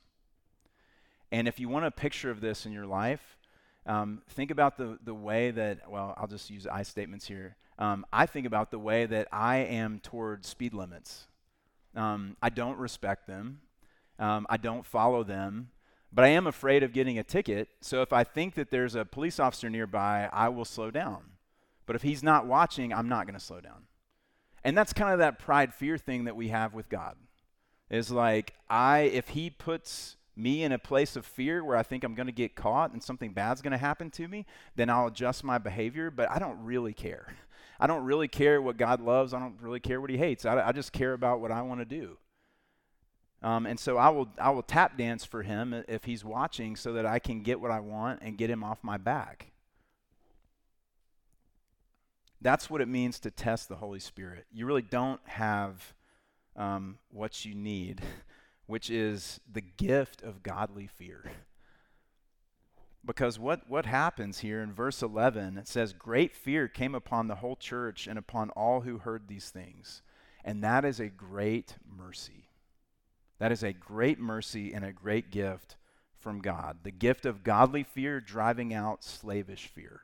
And 1.31 1.49
if 1.49 1.59
you 1.59 1.67
want 1.67 1.85
a 1.85 1.91
picture 1.91 2.31
of 2.31 2.39
this 2.39 2.65
in 2.65 2.71
your 2.71 2.85
life, 2.85 3.37
um, 3.85 4.21
think 4.29 4.51
about 4.51 4.77
the, 4.77 4.97
the 5.03 5.13
way 5.13 5.51
that, 5.51 5.89
well, 5.89 6.13
I'll 6.17 6.27
just 6.27 6.49
use 6.49 6.65
I 6.65 6.83
statements 6.83 7.27
here. 7.27 7.57
Um, 7.77 8.05
I 8.13 8.25
think 8.25 8.47
about 8.47 8.71
the 8.71 8.79
way 8.79 9.05
that 9.05 9.27
I 9.33 9.57
am 9.57 9.99
toward 9.99 10.45
speed 10.45 10.73
limits. 10.73 11.27
Um, 11.93 12.37
I 12.41 12.49
don't 12.49 12.77
respect 12.77 13.27
them, 13.27 13.59
um, 14.17 14.45
I 14.49 14.57
don't 14.57 14.85
follow 14.85 15.23
them, 15.23 15.69
but 16.15 16.23
I 16.23 16.29
am 16.29 16.47
afraid 16.47 16.81
of 16.81 16.93
getting 16.93 17.19
a 17.19 17.23
ticket. 17.23 17.67
So 17.81 18.01
if 18.01 18.13
I 18.13 18.23
think 18.23 18.55
that 18.55 18.71
there's 18.71 18.95
a 18.95 19.03
police 19.03 19.37
officer 19.37 19.69
nearby, 19.69 20.29
I 20.31 20.47
will 20.47 20.63
slow 20.63 20.89
down. 20.89 21.23
But 21.85 21.97
if 21.97 22.03
he's 22.03 22.23
not 22.23 22.47
watching, 22.47 22.93
I'm 22.93 23.09
not 23.09 23.27
going 23.27 23.37
to 23.37 23.45
slow 23.45 23.59
down. 23.59 23.83
And 24.63 24.75
that's 24.75 24.93
kind 24.93 25.11
of 25.11 25.19
that 25.19 25.37
pride 25.37 25.73
fear 25.73 25.97
thing 25.97 26.23
that 26.23 26.35
we 26.35 26.47
have 26.47 26.73
with 26.73 26.87
God. 26.89 27.17
Is 27.89 28.09
like, 28.09 28.53
I, 28.67 29.01
if 29.01 29.29
He 29.29 29.51
puts 29.51 30.15
me 30.35 30.63
in 30.63 30.71
a 30.71 30.79
place 30.79 31.15
of 31.15 31.25
fear 31.25 31.63
where 31.63 31.77
I 31.77 31.83
think 31.83 32.03
I'm 32.03 32.15
going 32.15 32.25
to 32.25 32.33
get 32.33 32.55
caught 32.55 32.91
and 32.91 33.03
something 33.03 33.31
bad's 33.31 33.61
going 33.61 33.71
to 33.73 33.77
happen 33.77 34.09
to 34.11 34.27
me, 34.27 34.45
then 34.75 34.89
I'll 34.89 35.07
adjust 35.07 35.43
my 35.43 35.59
behavior, 35.59 36.09
but 36.09 36.31
I 36.31 36.39
don't 36.39 36.63
really 36.63 36.93
care. 36.93 37.35
I 37.79 37.85
don't 37.87 38.05
really 38.05 38.27
care 38.27 38.59
what 38.59 38.77
God 38.77 39.01
loves. 39.01 39.33
I 39.33 39.39
don't 39.39 39.57
really 39.61 39.81
care 39.81 40.01
what 40.01 40.09
He 40.09 40.17
hates. 40.17 40.45
I, 40.45 40.69
I 40.69 40.71
just 40.71 40.93
care 40.93 41.13
about 41.13 41.41
what 41.41 41.51
I 41.51 41.61
want 41.61 41.81
to 41.81 41.85
do. 41.85 42.17
Um, 43.45 43.67
and 43.67 43.79
so 43.79 43.97
I 43.97 44.09
will, 44.09 44.27
I 44.39 44.49
will 44.49 44.63
tap 44.63 44.97
dance 44.97 45.23
for 45.23 45.43
Him 45.43 45.83
if 45.87 46.05
He's 46.05 46.25
watching 46.25 46.75
so 46.75 46.93
that 46.93 47.05
I 47.05 47.19
can 47.19 47.43
get 47.43 47.61
what 47.61 47.69
I 47.69 47.79
want 47.79 48.21
and 48.23 48.39
get 48.39 48.49
Him 48.49 48.63
off 48.63 48.79
my 48.81 48.97
back. 48.97 49.51
That's 52.41 52.71
what 52.71 52.81
it 52.81 52.87
means 52.87 53.19
to 53.19 53.29
test 53.29 53.69
the 53.69 53.75
Holy 53.75 53.99
Spirit. 53.99 54.47
You 54.51 54.65
really 54.65 54.81
don't 54.81 55.21
have 55.25 55.93
um, 56.55 56.97
what 57.11 57.45
you 57.45 57.53
need, 57.53 58.01
which 58.65 58.89
is 58.89 59.39
the 59.51 59.61
gift 59.61 60.23
of 60.23 60.41
godly 60.41 60.87
fear. 60.87 61.31
Because 63.05 63.37
what, 63.37 63.69
what 63.69 63.85
happens 63.85 64.39
here 64.39 64.63
in 64.63 64.73
verse 64.73 65.03
11, 65.03 65.59
it 65.59 65.67
says, 65.67 65.93
Great 65.93 66.35
fear 66.35 66.67
came 66.67 66.95
upon 66.95 67.27
the 67.27 67.35
whole 67.35 67.55
church 67.55 68.07
and 68.07 68.17
upon 68.17 68.49
all 68.49 68.81
who 68.81 68.97
heard 68.97 69.27
these 69.27 69.51
things. 69.51 70.01
And 70.43 70.63
that 70.63 70.83
is 70.83 70.99
a 70.99 71.09
great 71.09 71.75
mercy. 71.87 72.44
That 73.39 73.51
is 73.51 73.63
a 73.63 73.73
great 73.73 74.19
mercy 74.19 74.73
and 74.73 74.85
a 74.85 74.93
great 74.93 75.31
gift 75.31 75.75
from 76.17 76.39
God. 76.39 76.77
The 76.83 76.91
gift 76.91 77.25
of 77.25 77.43
godly 77.43 77.83
fear 77.83 78.19
driving 78.19 78.73
out 78.73 79.03
slavish 79.03 79.67
fear 79.67 80.01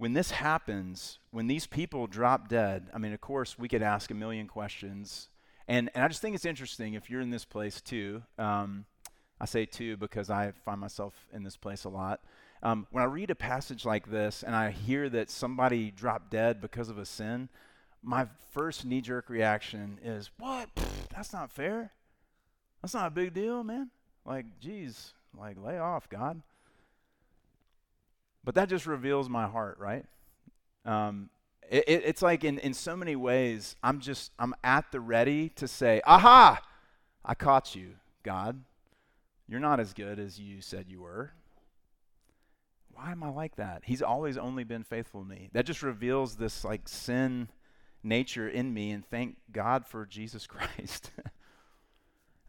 when 0.00 0.14
this 0.14 0.30
happens, 0.30 1.18
when 1.30 1.46
these 1.46 1.66
people 1.66 2.06
drop 2.06 2.48
dead, 2.48 2.88
I 2.94 2.96
mean, 2.96 3.12
of 3.12 3.20
course, 3.20 3.58
we 3.58 3.68
could 3.68 3.82
ask 3.82 4.10
a 4.10 4.14
million 4.14 4.46
questions. 4.46 5.28
And, 5.68 5.90
and 5.94 6.02
I 6.02 6.08
just 6.08 6.22
think 6.22 6.34
it's 6.34 6.46
interesting 6.46 6.94
if 6.94 7.10
you're 7.10 7.20
in 7.20 7.28
this 7.28 7.44
place 7.44 7.82
too. 7.82 8.22
Um, 8.38 8.86
I 9.38 9.44
say 9.44 9.66
too 9.66 9.98
because 9.98 10.30
I 10.30 10.52
find 10.64 10.80
myself 10.80 11.12
in 11.34 11.42
this 11.42 11.58
place 11.58 11.84
a 11.84 11.90
lot. 11.90 12.20
Um, 12.62 12.86
when 12.90 13.04
I 13.04 13.08
read 13.08 13.28
a 13.28 13.34
passage 13.34 13.84
like 13.84 14.10
this 14.10 14.42
and 14.42 14.56
I 14.56 14.70
hear 14.70 15.10
that 15.10 15.28
somebody 15.28 15.90
dropped 15.90 16.30
dead 16.30 16.62
because 16.62 16.88
of 16.88 16.96
a 16.96 17.04
sin, 17.04 17.50
my 18.02 18.26
first 18.52 18.84
knee 18.84 19.00
jerk 19.00 19.28
reaction 19.28 19.98
is, 20.04 20.30
What? 20.38 20.74
Pfft, 20.74 21.08
that's 21.14 21.32
not 21.32 21.50
fair. 21.50 21.92
That's 22.82 22.94
not 22.94 23.08
a 23.08 23.10
big 23.10 23.34
deal, 23.34 23.62
man. 23.62 23.90
Like, 24.24 24.46
geez, 24.60 25.12
like, 25.38 25.56
lay 25.62 25.78
off, 25.78 26.08
God. 26.08 26.40
But 28.42 28.54
that 28.54 28.68
just 28.68 28.86
reveals 28.86 29.28
my 29.28 29.46
heart, 29.46 29.78
right? 29.78 30.04
Um, 30.84 31.28
it, 31.68 31.84
it, 31.86 32.02
it's 32.06 32.22
like 32.22 32.42
in, 32.42 32.58
in 32.58 32.74
so 32.74 32.96
many 32.96 33.16
ways, 33.16 33.76
I'm 33.82 34.00
just, 34.00 34.32
I'm 34.38 34.54
at 34.64 34.90
the 34.92 35.00
ready 35.00 35.50
to 35.50 35.68
say, 35.68 36.00
aha, 36.06 36.60
I 37.24 37.34
caught 37.34 37.74
you, 37.74 37.96
God. 38.22 38.62
You're 39.46 39.60
not 39.60 39.80
as 39.80 39.92
good 39.92 40.18
as 40.18 40.38
you 40.38 40.60
said 40.60 40.86
you 40.88 41.02
were. 41.02 41.32
Why 42.92 43.12
am 43.12 43.22
I 43.22 43.28
like 43.28 43.56
that? 43.56 43.82
He's 43.84 44.02
always 44.02 44.36
only 44.36 44.64
been 44.64 44.84
faithful 44.84 45.22
to 45.22 45.28
me. 45.28 45.50
That 45.52 45.66
just 45.66 45.82
reveals 45.82 46.36
this 46.36 46.64
like 46.64 46.88
sin 46.88 47.48
nature 48.02 48.48
in 48.48 48.72
me, 48.72 48.90
and 48.90 49.04
thank 49.04 49.36
God 49.52 49.86
for 49.86 50.06
Jesus 50.06 50.46
Christ. 50.48 51.10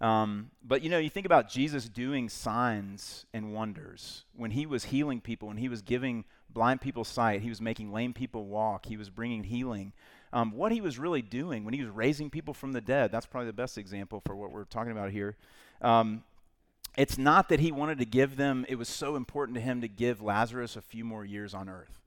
Um, 0.02 0.50
but 0.64 0.82
you 0.82 0.90
know, 0.90 0.98
you 0.98 1.10
think 1.10 1.28
about 1.28 1.48
Jesus 1.48 1.88
doing 1.88 2.28
signs 2.28 3.28
and 3.34 3.54
wonders 3.54 4.26
when 4.36 4.52
he 4.52 4.66
was 4.66 4.86
healing 4.86 5.22
people, 5.22 5.48
when 5.48 5.58
he 5.58 5.70
was 5.70 5.84
giving 5.84 6.26
blind 6.50 6.82
people 6.82 7.04
sight, 7.04 7.42
he 7.42 7.50
was 7.50 7.62
making 7.62 7.94
lame 7.94 8.14
people 8.14 8.48
walk, 8.48 8.88
he 8.88 8.98
was 8.98 9.12
bringing 9.12 9.44
healing. 9.44 9.94
Um, 10.34 10.54
what 10.54 10.72
he 10.72 10.82
was 10.82 10.98
really 10.98 11.22
doing 11.22 11.66
when 11.66 11.74
he 11.74 11.84
was 11.84 11.90
raising 11.90 12.30
people 12.30 12.54
from 12.54 12.72
the 12.72 12.82
dead, 12.82 13.12
that's 13.12 13.28
probably 13.28 13.48
the 13.48 13.54
best 13.54 13.78
example 13.78 14.22
for 14.26 14.36
what 14.36 14.52
we're 14.52 14.64
talking 14.64 14.92
about 14.92 15.12
here. 15.12 15.36
Um, 15.82 16.24
it's 16.98 17.18
not 17.18 17.50
that 17.50 17.60
he 17.60 17.72
wanted 17.72 18.00
to 18.00 18.06
give 18.06 18.38
them, 18.38 18.66
it 18.68 18.76
was 18.76 18.90
so 18.90 19.16
important 19.16 19.56
to 19.56 19.62
him 19.62 19.82
to 19.82 19.88
give 19.88 20.22
Lazarus 20.22 20.76
a 20.76 20.82
few 20.82 21.06
more 21.06 21.24
years 21.24 21.54
on 21.54 21.70
earth. 21.70 22.00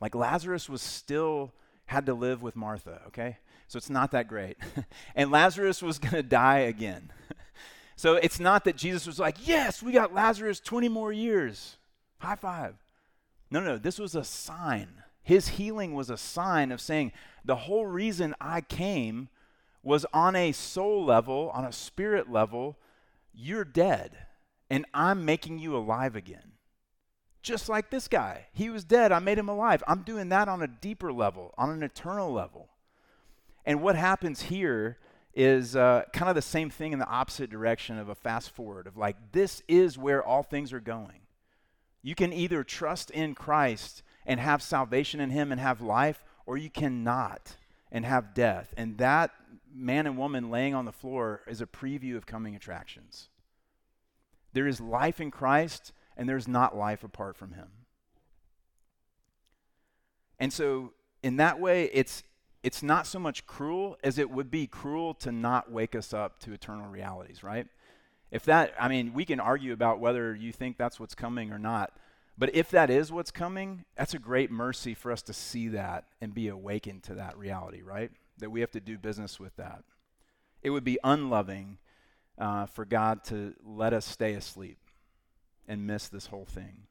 Like 0.00 0.14
Lazarus 0.14 0.68
was 0.68 0.82
still 0.82 1.52
had 1.88 2.06
to 2.06 2.14
live 2.14 2.42
with 2.42 2.54
Martha, 2.54 3.00
okay? 3.08 3.38
So 3.66 3.78
it's 3.78 3.88
not 3.88 4.10
that 4.10 4.28
great. 4.28 4.58
and 5.14 5.30
Lazarus 5.30 5.82
was 5.82 5.98
going 5.98 6.14
to 6.14 6.22
die 6.22 6.60
again. 6.60 7.10
so 7.96 8.16
it's 8.16 8.38
not 8.38 8.64
that 8.64 8.76
Jesus 8.76 9.06
was 9.06 9.18
like, 9.18 9.46
yes, 9.46 9.82
we 9.82 9.92
got 9.92 10.14
Lazarus 10.14 10.60
20 10.60 10.88
more 10.90 11.12
years. 11.12 11.78
High 12.18 12.36
five. 12.36 12.74
No, 13.50 13.60
no, 13.60 13.78
this 13.78 13.98
was 13.98 14.14
a 14.14 14.22
sign. 14.22 15.02
His 15.22 15.48
healing 15.48 15.94
was 15.94 16.10
a 16.10 16.18
sign 16.18 16.72
of 16.72 16.80
saying, 16.80 17.12
the 17.42 17.56
whole 17.56 17.86
reason 17.86 18.34
I 18.38 18.60
came 18.60 19.30
was 19.82 20.04
on 20.12 20.36
a 20.36 20.52
soul 20.52 21.06
level, 21.06 21.50
on 21.54 21.64
a 21.64 21.72
spirit 21.72 22.30
level, 22.30 22.76
you're 23.32 23.64
dead, 23.64 24.26
and 24.68 24.84
I'm 24.92 25.24
making 25.24 25.58
you 25.58 25.74
alive 25.74 26.14
again. 26.14 26.52
Just 27.48 27.70
like 27.70 27.88
this 27.88 28.08
guy. 28.08 28.44
He 28.52 28.68
was 28.68 28.84
dead, 28.84 29.10
I 29.10 29.20
made 29.20 29.38
him 29.38 29.48
alive. 29.48 29.82
I'm 29.88 30.02
doing 30.02 30.28
that 30.28 30.48
on 30.48 30.60
a 30.60 30.66
deeper 30.66 31.10
level, 31.10 31.54
on 31.56 31.70
an 31.70 31.82
eternal 31.82 32.30
level. 32.30 32.68
And 33.64 33.80
what 33.80 33.96
happens 33.96 34.42
here 34.42 34.98
is 35.32 35.74
uh, 35.74 36.02
kind 36.12 36.28
of 36.28 36.34
the 36.34 36.42
same 36.42 36.68
thing 36.68 36.92
in 36.92 36.98
the 36.98 37.08
opposite 37.08 37.48
direction 37.48 37.96
of 37.96 38.10
a 38.10 38.14
fast 38.14 38.50
forward 38.50 38.86
of 38.86 38.98
like, 38.98 39.16
this 39.32 39.62
is 39.66 39.96
where 39.96 40.22
all 40.22 40.42
things 40.42 40.74
are 40.74 40.80
going. 40.80 41.20
You 42.02 42.14
can 42.14 42.34
either 42.34 42.62
trust 42.64 43.10
in 43.12 43.34
Christ 43.34 44.02
and 44.26 44.38
have 44.38 44.60
salvation 44.60 45.18
in 45.18 45.30
Him 45.30 45.50
and 45.50 45.58
have 45.58 45.80
life, 45.80 46.22
or 46.44 46.58
you 46.58 46.68
cannot 46.68 47.56
and 47.90 48.04
have 48.04 48.34
death. 48.34 48.74
And 48.76 48.98
that 48.98 49.30
man 49.74 50.06
and 50.06 50.18
woman 50.18 50.50
laying 50.50 50.74
on 50.74 50.84
the 50.84 50.92
floor 50.92 51.40
is 51.48 51.62
a 51.62 51.66
preview 51.66 52.14
of 52.14 52.26
coming 52.26 52.54
attractions. 52.54 53.30
There 54.52 54.66
is 54.66 54.82
life 54.82 55.18
in 55.18 55.30
Christ, 55.30 55.94
and 56.18 56.28
there's 56.28 56.48
not 56.48 56.76
life 56.76 57.04
apart 57.04 57.36
from 57.36 57.52
Him. 57.52 57.68
And 60.38 60.52
so, 60.52 60.92
in 61.22 61.36
that 61.36 61.58
way, 61.58 61.84
it's 61.94 62.24
it's 62.62 62.82
not 62.82 63.06
so 63.06 63.20
much 63.20 63.46
cruel 63.46 63.96
as 64.02 64.18
it 64.18 64.28
would 64.28 64.50
be 64.50 64.66
cruel 64.66 65.14
to 65.14 65.30
not 65.30 65.70
wake 65.70 65.94
us 65.94 66.12
up 66.12 66.40
to 66.40 66.52
eternal 66.52 66.88
realities, 66.88 67.44
right? 67.44 67.68
If 68.32 68.44
that, 68.46 68.74
I 68.78 68.88
mean, 68.88 69.14
we 69.14 69.24
can 69.24 69.38
argue 69.38 69.72
about 69.72 70.00
whether 70.00 70.34
you 70.34 70.52
think 70.52 70.76
that's 70.76 70.98
what's 70.98 71.14
coming 71.14 71.52
or 71.52 71.58
not. 71.58 71.92
But 72.36 72.54
if 72.54 72.70
that 72.72 72.90
is 72.90 73.10
what's 73.12 73.30
coming, 73.30 73.84
that's 73.96 74.12
a 74.12 74.18
great 74.18 74.50
mercy 74.50 74.92
for 74.92 75.12
us 75.12 75.22
to 75.22 75.32
see 75.32 75.68
that 75.68 76.04
and 76.20 76.34
be 76.34 76.48
awakened 76.48 77.04
to 77.04 77.14
that 77.14 77.38
reality, 77.38 77.80
right? 77.80 78.10
That 78.38 78.50
we 78.50 78.60
have 78.60 78.72
to 78.72 78.80
do 78.80 78.98
business 78.98 79.38
with 79.38 79.54
that. 79.56 79.84
It 80.62 80.70
would 80.70 80.84
be 80.84 80.98
unloving 81.04 81.78
uh, 82.36 82.66
for 82.66 82.84
God 82.84 83.24
to 83.26 83.54
let 83.64 83.92
us 83.92 84.04
stay 84.04 84.34
asleep 84.34 84.78
and 85.68 85.86
miss 85.86 86.08
this 86.08 86.26
whole 86.26 86.46
thing. 86.46 86.86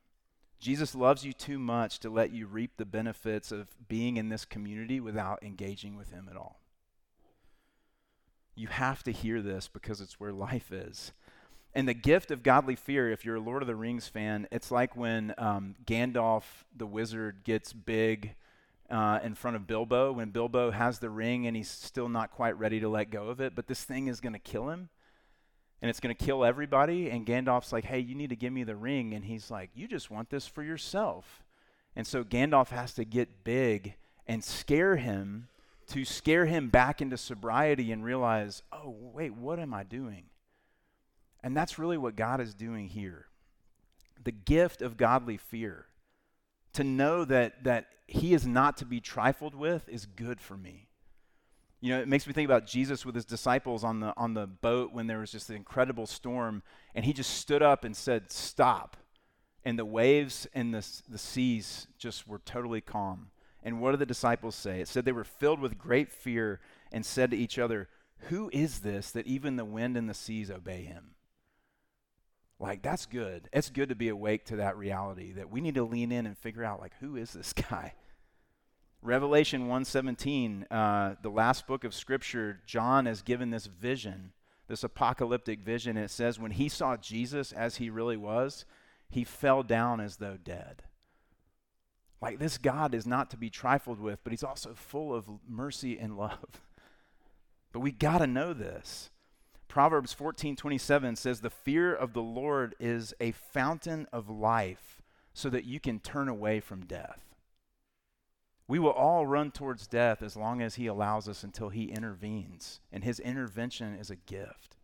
Jesus 0.60 0.96
loves 0.96 1.24
you 1.24 1.34
too 1.34 1.60
much 1.60 2.00
to 2.00 2.10
let 2.10 2.32
you 2.32 2.48
reap 2.48 2.78
the 2.78 2.86
benefits 2.86 3.52
of 3.52 3.68
being 3.88 4.18
in 4.18 4.30
this 4.30 4.46
community 4.46 5.00
without 5.00 5.44
engaging 5.44 5.96
with 5.96 6.12
Him 6.12 6.28
at 6.30 6.38
all. 6.38 6.62
You 8.56 8.68
have 8.68 9.04
to 9.04 9.12
hear 9.12 9.42
this 9.42 9.68
because 9.68 10.02
it's 10.02 10.20
where 10.20 10.32
life 10.32 10.72
is. 10.72 11.12
And 11.76 11.88
the 11.88 11.94
gift 11.94 12.32
of 12.32 12.42
godly 12.42 12.76
fear, 12.76 13.12
if 13.12 13.24
you're 13.24 13.36
a 13.36 13.40
Lord 13.40 13.62
of 13.62 13.68
the 13.68 13.76
Rings 13.76 14.08
fan, 14.08 14.48
it's 14.52 14.72
like 14.72 14.96
when 14.96 15.36
um, 15.38 15.76
Gandalf 15.86 16.44
the 16.76 16.88
wizard 16.88 17.44
gets 17.44 17.72
big 17.72 18.34
uh, 18.90 19.20
in 19.24 19.36
front 19.36 19.58
of 19.58 19.68
Bilbo, 19.68 20.12
when 20.14 20.30
Bilbo 20.30 20.72
has 20.72 20.98
the 20.98 21.10
ring 21.10 21.46
and 21.46 21.56
he's 21.56 21.70
still 21.70 22.10
not 22.10 22.32
quite 22.32 22.58
ready 22.58 22.80
to 22.80 22.90
let 22.90 23.12
go 23.12 23.28
of 23.28 23.40
it, 23.40 23.54
but 23.54 23.68
this 23.68 23.84
thing 23.84 24.08
is 24.08 24.22
going 24.22 24.34
to 24.34 24.40
kill 24.40 24.70
him 24.70 24.90
and 25.82 25.90
it's 25.90 26.00
going 26.00 26.16
to 26.16 26.26
kill 26.26 26.44
everybody. 26.44 27.10
And 27.10 27.26
Gandalf's 27.26 27.72
like, 27.72 27.86
hey, 27.86 28.00
you 28.00 28.16
need 28.16 28.30
to 28.30 28.36
give 28.36 28.54
me 28.54 28.64
the 28.64 28.76
ring. 28.76 29.14
And 29.14 29.26
he's 29.26 29.52
like, 29.52 29.70
you 29.76 29.88
just 29.88 30.10
want 30.10 30.30
this 30.30 30.48
for 30.48 30.64
yourself. 30.64 31.44
And 31.96 32.06
so 32.06 32.24
Gandalf 32.24 32.70
has 32.70 32.94
to 32.96 33.06
get 33.06 33.44
big 33.44 33.96
and 34.28 34.44
scare 34.44 34.98
him 34.98 35.48
to 35.88 36.04
scare 36.04 36.46
him 36.46 36.70
back 36.70 37.02
into 37.02 37.18
sobriety 37.18 37.92
and 37.92 38.04
realize, 38.04 38.62
oh, 38.72 38.94
wait, 39.14 39.34
what 39.34 39.60
am 39.60 39.74
I 39.74 39.84
doing? 39.84 40.26
And 41.42 41.56
that's 41.56 41.80
really 41.80 41.98
what 41.98 42.16
God 42.16 42.42
is 42.42 42.54
doing 42.54 42.88
here. 42.88 43.28
The 44.24 44.32
gift 44.32 44.82
of 44.82 44.98
godly 44.98 45.38
fear. 45.38 45.86
To 46.74 46.84
know 46.84 47.24
that, 47.26 47.64
that 47.64 47.88
he 48.06 48.34
is 48.34 48.46
not 48.46 48.78
to 48.78 48.86
be 48.86 49.00
trifled 49.00 49.56
with 49.56 49.88
is 49.88 50.06
good 50.06 50.42
for 50.42 50.58
me. 50.58 50.87
You 51.88 51.94
know, 51.94 52.02
it 52.02 52.10
makes 52.10 52.28
me 52.28 52.34
think 52.34 52.50
about 52.50 52.68
Jesus 52.68 53.06
with 53.06 53.16
his 53.16 53.24
disciples 53.24 53.86
on 53.86 54.02
the 54.02 54.14
on 54.18 54.34
the 54.34 54.46
boat 54.46 54.92
when 54.92 55.08
there 55.08 55.20
was 55.20 55.32
just 55.32 55.50
an 55.50 55.56
incredible 55.56 56.06
storm, 56.06 56.62
and 56.94 57.06
he 57.06 57.14
just 57.14 57.36
stood 57.36 57.62
up 57.64 57.86
and 57.86 57.96
said, 57.96 58.30
"Stop," 58.30 58.98
and 59.64 59.80
the 59.80 59.86
waves 59.86 60.46
and 60.54 60.74
the 60.74 60.86
the 61.08 61.18
seas 61.18 61.88
just 61.98 62.28
were 62.28 62.40
totally 62.40 62.82
calm. 62.82 63.32
And 63.64 63.80
what 63.80 63.92
did 63.92 64.02
the 64.02 64.06
disciples 64.06 64.54
say? 64.54 64.82
It 64.82 64.90
said 64.90 65.06
they 65.06 65.14
were 65.14 65.24
filled 65.24 65.62
with 65.62 65.78
great 65.78 66.12
fear 66.12 66.60
and 66.92 67.06
said 67.06 67.32
to 67.32 67.38
each 67.38 67.58
other, 67.58 67.88
"Who 68.28 68.50
is 68.52 68.80
this 68.80 69.12
that 69.12 69.26
even 69.26 69.56
the 69.56 69.64
wind 69.64 69.96
and 69.96 70.10
the 70.10 70.14
seas 70.14 70.52
obey 70.52 70.84
him?" 70.84 71.16
Like 72.60 72.82
that's 72.82 73.06
good. 73.06 73.48
It's 73.54 73.70
good 73.70 73.88
to 73.88 73.96
be 73.96 74.10
awake 74.10 74.44
to 74.48 74.58
that 74.58 74.76
reality 74.76 75.32
that 75.32 75.50
we 75.50 75.62
need 75.62 75.76
to 75.76 75.86
lean 75.86 76.12
in 76.12 76.26
and 76.26 76.38
figure 76.38 76.66
out 76.66 76.82
like 76.82 76.96
who 77.00 77.16
is 77.16 77.32
this 77.32 77.54
guy? 77.70 77.94
Revelation 79.08 79.68
1:17, 79.68 80.66
uh, 80.70 81.16
the 81.22 81.30
last 81.30 81.66
book 81.66 81.86
of 81.86 81.94
Scripture, 81.94 82.60
John 82.66 83.06
has 83.06 83.22
given 83.22 83.52
this 83.52 83.66
vision, 83.66 84.34
this 84.68 84.84
apocalyptic 84.84 85.62
vision. 85.62 85.96
It 85.96 86.12
says 86.12 86.38
when 86.38 86.52
he 86.52 86.68
saw 86.68 86.98
Jesus 86.98 87.54
as 87.54 87.78
he 87.78 87.90
really 87.90 88.18
was, 88.18 88.66
he 89.10 89.24
fell 89.24 89.64
down 89.64 90.02
as 90.02 90.18
though 90.18 90.36
dead. 90.36 90.84
Like 92.22 92.38
this 92.38 92.58
God 92.58 92.94
is 92.94 93.08
not 93.08 93.30
to 93.30 93.38
be 93.38 93.50
trifled 93.50 94.02
with, 94.02 94.20
but 94.26 94.34
he's 94.34 94.44
also 94.44 94.74
full 94.74 95.14
of 95.14 95.30
mercy 95.48 95.98
and 95.98 96.18
love. 96.18 96.62
But 97.74 97.82
we 97.82 97.92
got 97.92 98.20
to 98.20 98.28
know 98.28 98.54
this. 98.54 99.12
Proverbs 99.68 100.14
14:27 100.14 101.18
says 101.18 101.40
the 101.40 101.50
fear 101.50 101.94
of 101.94 102.12
the 102.12 102.22
Lord 102.22 102.76
is 102.78 103.14
a 103.22 103.32
fountain 103.32 104.08
of 104.12 104.30
life 104.30 105.02
so 105.34 105.50
that 105.50 105.66
you 105.66 105.80
can 105.80 106.00
turn 106.00 106.28
away 106.28 106.60
from 106.60 106.86
death. 106.86 107.27
We 108.68 108.80
will 108.80 108.92
all 108.92 109.26
run 109.26 109.52
towards 109.52 109.88
death 109.88 110.22
as 110.22 110.36
long 110.36 110.62
as 110.62 110.76
He 110.76 110.88
allows 110.88 111.30
us 111.30 111.44
until 111.44 111.70
He 111.70 111.86
intervenes. 111.86 112.82
And 112.92 113.04
His 113.04 113.20
intervention 113.20 113.96
is 113.96 114.10
a 114.10 114.16
gift. 114.16 114.76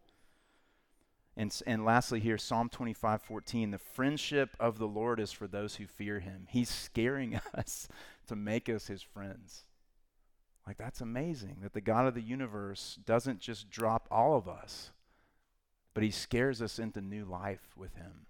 And, 1.36 1.54
and 1.66 1.84
lastly, 1.84 2.20
here, 2.20 2.38
Psalm 2.38 2.70
25 2.70 3.22
14, 3.24 3.72
the 3.72 3.78
friendship 3.78 4.56
of 4.60 4.78
the 4.78 4.88
Lord 4.88 5.20
is 5.20 5.32
for 5.32 5.48
those 5.48 5.76
who 5.76 5.88
fear 5.88 6.20
Him. 6.20 6.48
He's 6.50 6.70
scaring 6.70 7.40
us 7.54 7.88
to 8.28 8.36
make 8.36 8.70
us 8.70 8.88
His 8.88 9.02
friends. 9.02 9.64
Like, 10.66 10.78
that's 10.78 11.02
amazing 11.02 11.58
that 11.62 11.74
the 11.74 11.82
God 11.82 12.08
of 12.08 12.14
the 12.14 12.22
universe 12.22 12.98
doesn't 13.04 13.42
just 13.42 13.70
drop 13.70 14.08
all 14.10 14.38
of 14.38 14.48
us, 14.48 14.92
but 15.94 16.04
He 16.04 16.12
scares 16.12 16.62
us 16.62 16.80
into 16.80 17.02
new 17.02 17.26
life 17.26 17.74
with 17.76 17.96
Him. 17.96 18.28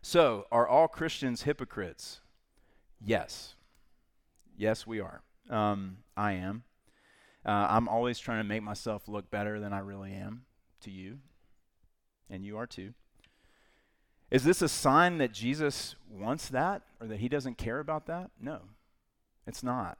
So, 0.00 0.46
are 0.52 0.68
all 0.68 0.86
Christians 0.86 1.42
hypocrites? 1.42 2.20
Yes. 3.04 3.55
Yes, 4.56 4.86
we 4.86 5.00
are. 5.00 5.22
Um, 5.50 5.98
I 6.16 6.32
am. 6.32 6.64
Uh, 7.44 7.66
I'm 7.70 7.88
always 7.88 8.18
trying 8.18 8.40
to 8.40 8.48
make 8.48 8.62
myself 8.62 9.06
look 9.06 9.30
better 9.30 9.60
than 9.60 9.72
I 9.72 9.78
really 9.78 10.12
am 10.12 10.42
to 10.80 10.90
you, 10.90 11.18
and 12.28 12.44
you 12.44 12.56
are 12.58 12.66
too. 12.66 12.94
Is 14.30 14.42
this 14.42 14.62
a 14.62 14.68
sign 14.68 15.18
that 15.18 15.32
Jesus 15.32 15.94
wants 16.10 16.48
that 16.48 16.82
or 17.00 17.06
that 17.06 17.20
he 17.20 17.28
doesn't 17.28 17.58
care 17.58 17.78
about 17.78 18.06
that? 18.06 18.30
No, 18.40 18.62
it's 19.46 19.62
not. 19.62 19.98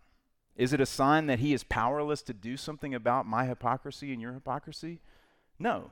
Is 0.57 0.73
it 0.73 0.81
a 0.81 0.87
sign 0.87 1.27
that 1.27 1.39
he 1.39 1.53
is 1.53 1.63
powerless 1.63 2.23
to 2.23 2.33
do 2.33 2.57
something 2.57 2.95
about 2.95 3.27
my 3.27 3.45
hypocrisy 3.45 4.13
and 4.13 4.21
your 4.21 4.33
hypocrisy? 4.33 5.01
No. 5.59 5.91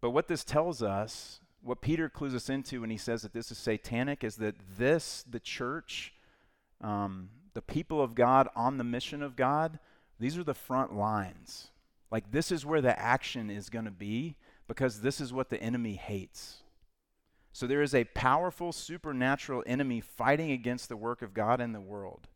But 0.00 0.10
what 0.10 0.28
this 0.28 0.44
tells 0.44 0.82
us, 0.82 1.40
what 1.62 1.80
Peter 1.80 2.08
clues 2.08 2.34
us 2.34 2.50
into 2.50 2.80
when 2.80 2.90
he 2.90 2.96
says 2.96 3.22
that 3.22 3.32
this 3.32 3.52
is 3.52 3.58
satanic, 3.58 4.24
is 4.24 4.36
that 4.36 4.56
this, 4.76 5.24
the 5.30 5.40
church, 5.40 6.12
um, 6.82 7.30
the 7.54 7.62
people 7.62 8.02
of 8.02 8.14
God 8.14 8.48
on 8.54 8.78
the 8.78 8.84
mission 8.84 9.22
of 9.22 9.36
God, 9.36 9.78
these 10.18 10.36
are 10.36 10.44
the 10.44 10.54
front 10.54 10.94
lines. 10.94 11.68
Like, 12.10 12.30
this 12.30 12.52
is 12.52 12.66
where 12.66 12.80
the 12.80 12.98
action 12.98 13.50
is 13.50 13.70
going 13.70 13.86
to 13.86 13.90
be. 13.90 14.36
because 14.68 15.00
this 15.00 15.20
is 15.20 15.32
what 15.32 15.50
the 15.50 15.62
enemy 15.62 15.96
hates. 15.96 16.62
So 17.52 17.66
there 17.66 17.82
is 17.82 17.94
a 17.94 18.04
powerful 18.04 18.72
supernatural 18.72 19.62
enemy 19.66 20.00
fighting 20.00 20.50
against 20.50 20.88
the 20.88 20.96
work 20.96 21.20
of 21.20 21.34
God 21.34 21.60
in 21.60 21.72
the 21.72 21.80
world. 21.80 22.28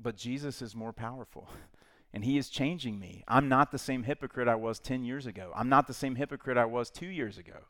But 0.00 0.16
Jesus 0.16 0.60
is 0.60 0.74
more 0.74 0.92
powerful. 0.92 1.48
And 2.12 2.24
he 2.24 2.38
is 2.38 2.48
changing 2.48 3.00
me. 3.00 3.24
I'm 3.26 3.48
not 3.48 3.72
the 3.72 3.78
same 3.78 4.04
hypocrite 4.04 4.46
I 4.46 4.54
was 4.54 4.78
10 4.78 5.02
years 5.02 5.26
ago. 5.26 5.50
I'm 5.52 5.68
not 5.68 5.88
the 5.88 5.92
same 5.92 6.14
hypocrite 6.14 6.56
I 6.56 6.64
was 6.64 6.88
two 6.88 7.08
years 7.08 7.38
ago. 7.38 7.66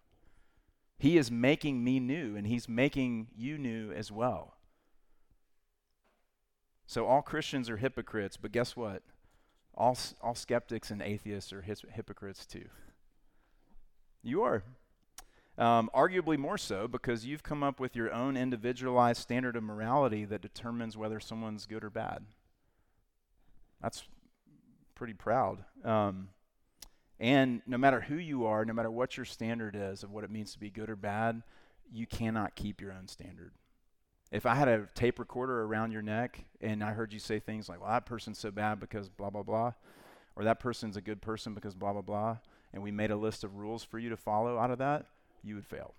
He 0.99 1.17
is 1.17 1.31
making 1.31 1.83
me 1.83 1.99
new, 1.99 2.37
and 2.37 2.47
he's 2.47 2.69
making 2.69 3.29
you 3.35 3.57
new 3.57 3.91
as 3.93 4.13
well. 4.13 4.59
So 6.87 7.07
all 7.07 7.23
Christians 7.23 7.70
are 7.70 7.77
hypocrites, 7.77 8.37
but 8.37 8.53
guess 8.53 8.77
what? 8.77 9.03
All, 9.75 9.97
all 10.20 10.35
skeptics 10.35 10.90
and 10.90 11.03
atheists 11.03 11.53
are 11.53 11.62
his, 11.62 11.83
hypocrites 11.92 12.47
too. 12.47 12.66
You 14.23 14.42
are. 14.42 14.62
Um, 15.57 15.88
arguably 15.94 16.37
more 16.37 16.59
so 16.59 16.88
because 16.88 17.25
you've 17.25 17.42
come 17.42 17.62
up 17.62 17.79
with 17.79 17.94
your 17.94 18.12
own 18.12 18.37
individualized 18.37 19.23
standard 19.23 19.57
of 19.57 19.62
morality 19.62 20.25
that 20.25 20.42
determines 20.42 20.97
whether 20.97 21.20
someone's 21.20 21.66
good 21.66 21.85
or 21.85 21.90
bad. 21.90 22.25
That's 23.81 24.03
pretty 24.94 25.14
proud. 25.14 25.64
Um, 25.85 26.29
and 27.20 27.62
no 27.66 27.79
matter 27.79 28.01
who 28.01 28.16
you 28.16 28.47
are, 28.47 28.64
no 28.64 28.73
matter 28.73 28.90
what 28.90 29.16
your 29.16 29.27
standard 29.27 29.77
is 29.79 30.03
of 30.03 30.11
what 30.11 30.25
it 30.25 30.31
means 30.31 30.53
to 30.53 30.59
be 30.59 30.70
good 30.70 30.90
or 30.90 30.97
bad, 30.97 31.42
you 31.92 32.07
cannot 32.07 32.57
keep 32.57 32.81
your 32.81 32.92
own 32.92 33.07
standard. 33.07 33.53
If 34.35 34.47
I 34.47 34.57
had 34.57 34.66
a 34.66 34.88
tape 34.97 35.20
recorder 35.20 35.62
around 35.62 35.92
your 35.92 36.03
neck 36.03 36.44
and 36.61 36.83
I 36.83 36.90
heard 36.90 37.12
you 37.12 37.20
say 37.20 37.38
things 37.38 37.68
like, 37.68 37.81
well, 37.81 37.90
that 37.90 38.05
person's 38.05 38.37
so 38.37 38.51
bad 38.51 38.81
because 38.81 39.09
blah, 39.09 39.31
blah, 39.31 39.44
blah, 39.44 39.75
or 40.35 40.42
that 40.42 40.59
person's 40.59 40.97
a 40.97 41.01
good 41.01 41.23
person 41.23 41.55
because 41.55 41.73
blah, 41.73 41.92
blah, 41.92 42.03
blah, 42.03 42.38
and 42.73 42.83
we 42.83 42.90
made 42.90 43.12
a 43.12 43.16
list 43.16 43.44
of 43.44 43.55
rules 43.55 43.85
for 43.85 44.01
you 44.01 44.09
to 44.09 44.16
follow 44.16 44.59
out 44.59 44.73
of 44.73 44.79
that, 44.79 45.07
you 45.44 45.55
would 45.55 45.64
fail. 45.64 45.94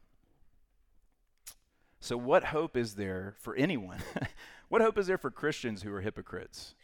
So, 2.02 2.18
what 2.18 2.44
hope 2.44 2.76
is 2.76 2.96
there 2.96 3.36
for 3.40 3.56
anyone? 3.56 4.00
what 4.68 4.82
hope 4.82 4.98
is 4.98 5.08
there 5.08 5.18
for 5.18 5.32
Christians 5.32 5.84
who 5.84 5.94
are 5.94 6.02
hypocrites? 6.02 6.76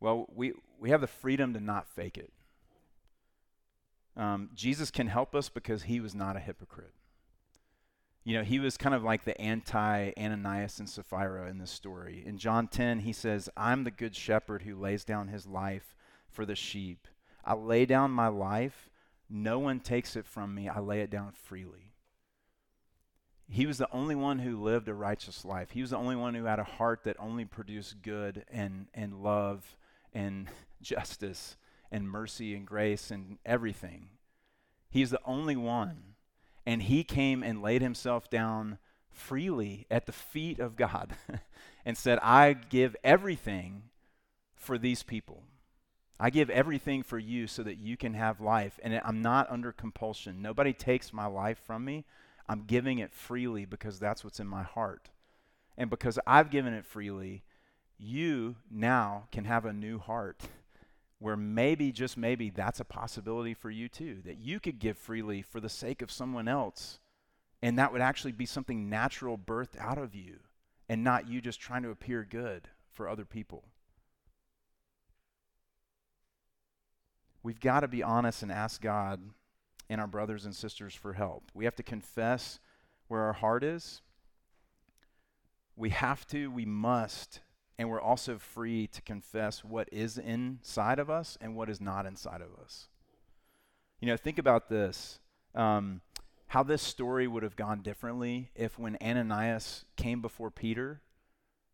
Well, 0.00 0.26
we, 0.34 0.52
we 0.78 0.90
have 0.90 1.00
the 1.00 1.06
freedom 1.06 1.54
to 1.54 1.60
not 1.60 1.88
fake 1.88 2.18
it. 2.18 2.30
Um, 4.18 4.50
Jesus 4.54 4.90
can 4.90 5.06
help 5.06 5.34
us 5.34 5.48
because 5.48 5.84
he 5.84 5.98
was 5.98 6.14
not 6.14 6.36
a 6.36 6.40
hypocrite. 6.40 6.92
You 8.22 8.36
know, 8.36 8.44
he 8.44 8.58
was 8.58 8.76
kind 8.76 8.94
of 8.94 9.02
like 9.02 9.24
the 9.24 9.40
anti 9.40 10.12
Ananias 10.18 10.78
and 10.78 10.88
Sapphira 10.88 11.48
in 11.48 11.58
this 11.58 11.70
story. 11.70 12.22
In 12.26 12.36
John 12.36 12.68
10, 12.68 13.00
he 13.00 13.12
says, 13.12 13.48
I'm 13.56 13.84
the 13.84 13.90
good 13.90 14.14
shepherd 14.14 14.62
who 14.62 14.76
lays 14.76 15.04
down 15.04 15.28
his 15.28 15.46
life 15.46 15.96
for 16.28 16.44
the 16.44 16.54
sheep. 16.54 17.08
I 17.44 17.54
lay 17.54 17.86
down 17.86 18.10
my 18.10 18.28
life. 18.28 18.90
No 19.28 19.58
one 19.58 19.80
takes 19.80 20.16
it 20.16 20.26
from 20.26 20.54
me. 20.54 20.68
I 20.68 20.80
lay 20.80 21.00
it 21.00 21.10
down 21.10 21.32
freely. 21.32 21.92
He 23.48 23.66
was 23.66 23.78
the 23.78 23.90
only 23.90 24.14
one 24.14 24.38
who 24.38 24.62
lived 24.62 24.88
a 24.88 24.94
righteous 24.94 25.44
life. 25.44 25.70
He 25.70 25.80
was 25.80 25.90
the 25.90 25.96
only 25.96 26.14
one 26.14 26.34
who 26.34 26.44
had 26.44 26.58
a 26.58 26.64
heart 26.64 27.04
that 27.04 27.16
only 27.18 27.44
produced 27.44 28.02
good 28.02 28.44
and, 28.50 28.86
and 28.94 29.22
love 29.22 29.76
and 30.12 30.48
justice 30.82 31.56
and 31.90 32.08
mercy 32.08 32.54
and 32.54 32.66
grace 32.66 33.10
and 33.10 33.38
everything. 33.44 34.10
He's 34.88 35.10
the 35.10 35.20
only 35.24 35.56
one. 35.56 36.09
And 36.66 36.82
he 36.82 37.04
came 37.04 37.42
and 37.42 37.62
laid 37.62 37.82
himself 37.82 38.30
down 38.30 38.78
freely 39.10 39.86
at 39.90 40.06
the 40.06 40.12
feet 40.12 40.58
of 40.58 40.76
God 40.76 41.14
and 41.84 41.96
said, 41.96 42.18
I 42.22 42.52
give 42.52 42.96
everything 43.02 43.84
for 44.54 44.78
these 44.78 45.02
people. 45.02 45.42
I 46.18 46.28
give 46.28 46.50
everything 46.50 47.02
for 47.02 47.18
you 47.18 47.46
so 47.46 47.62
that 47.62 47.78
you 47.78 47.96
can 47.96 48.14
have 48.14 48.40
life. 48.40 48.78
And 48.82 49.00
I'm 49.04 49.22
not 49.22 49.50
under 49.50 49.72
compulsion. 49.72 50.42
Nobody 50.42 50.72
takes 50.72 51.12
my 51.12 51.26
life 51.26 51.58
from 51.66 51.84
me. 51.84 52.04
I'm 52.48 52.64
giving 52.64 52.98
it 52.98 53.14
freely 53.14 53.64
because 53.64 53.98
that's 53.98 54.22
what's 54.22 54.40
in 54.40 54.46
my 54.46 54.62
heart. 54.62 55.08
And 55.78 55.88
because 55.88 56.18
I've 56.26 56.50
given 56.50 56.74
it 56.74 56.84
freely, 56.84 57.42
you 57.96 58.56
now 58.70 59.28
can 59.32 59.44
have 59.44 59.64
a 59.64 59.72
new 59.72 59.98
heart 59.98 60.42
where 61.20 61.36
maybe, 61.36 61.92
just 61.92 62.16
maybe, 62.16 62.50
that's 62.50 62.80
a 62.80 62.84
possibility 62.84 63.54
for 63.54 63.70
you 63.70 63.88
too, 63.88 64.18
that 64.24 64.38
you 64.38 64.58
could 64.58 64.78
give 64.78 64.96
freely 64.96 65.42
for 65.42 65.60
the 65.60 65.68
sake 65.68 66.02
of 66.02 66.10
someone 66.10 66.48
else. 66.48 66.98
And 67.62 67.78
that 67.78 67.92
would 67.92 68.00
actually 68.00 68.32
be 68.32 68.46
something 68.46 68.88
natural 68.88 69.36
birthed 69.36 69.78
out 69.78 69.98
of 69.98 70.14
you 70.14 70.38
and 70.88 71.04
not 71.04 71.28
you 71.28 71.42
just 71.42 71.60
trying 71.60 71.82
to 71.82 71.90
appear 71.90 72.26
good 72.28 72.68
for 72.90 73.06
other 73.06 73.26
people. 73.26 73.64
We've 77.42 77.60
got 77.60 77.80
to 77.80 77.88
be 77.88 78.02
honest 78.02 78.42
and 78.42 78.50
ask 78.50 78.80
God 78.80 79.20
and 79.90 80.00
our 80.00 80.06
brothers 80.06 80.46
and 80.46 80.54
sisters 80.54 80.94
for 80.94 81.12
help. 81.12 81.50
We 81.52 81.66
have 81.66 81.76
to 81.76 81.82
confess 81.82 82.60
where 83.08 83.22
our 83.22 83.34
heart 83.34 83.62
is. 83.62 84.00
We 85.76 85.90
have 85.90 86.26
to, 86.28 86.50
we 86.50 86.64
must 86.64 87.40
and 87.80 87.88
we're 87.88 87.98
also 87.98 88.36
free 88.36 88.86
to 88.88 89.00
confess 89.00 89.64
what 89.64 89.88
is 89.90 90.18
inside 90.18 90.98
of 90.98 91.08
us 91.08 91.38
and 91.40 91.56
what 91.56 91.70
is 91.70 91.80
not 91.80 92.04
inside 92.04 92.42
of 92.42 92.62
us. 92.62 92.88
You 94.00 94.08
know, 94.08 94.18
think 94.18 94.38
about 94.38 94.68
this 94.68 95.18
um, 95.54 96.02
how 96.48 96.62
this 96.62 96.82
story 96.82 97.26
would 97.26 97.42
have 97.42 97.56
gone 97.56 97.80
differently 97.80 98.50
if 98.54 98.78
when 98.78 98.98
Ananias 99.02 99.86
came 99.96 100.20
before 100.20 100.50
Peter 100.50 101.00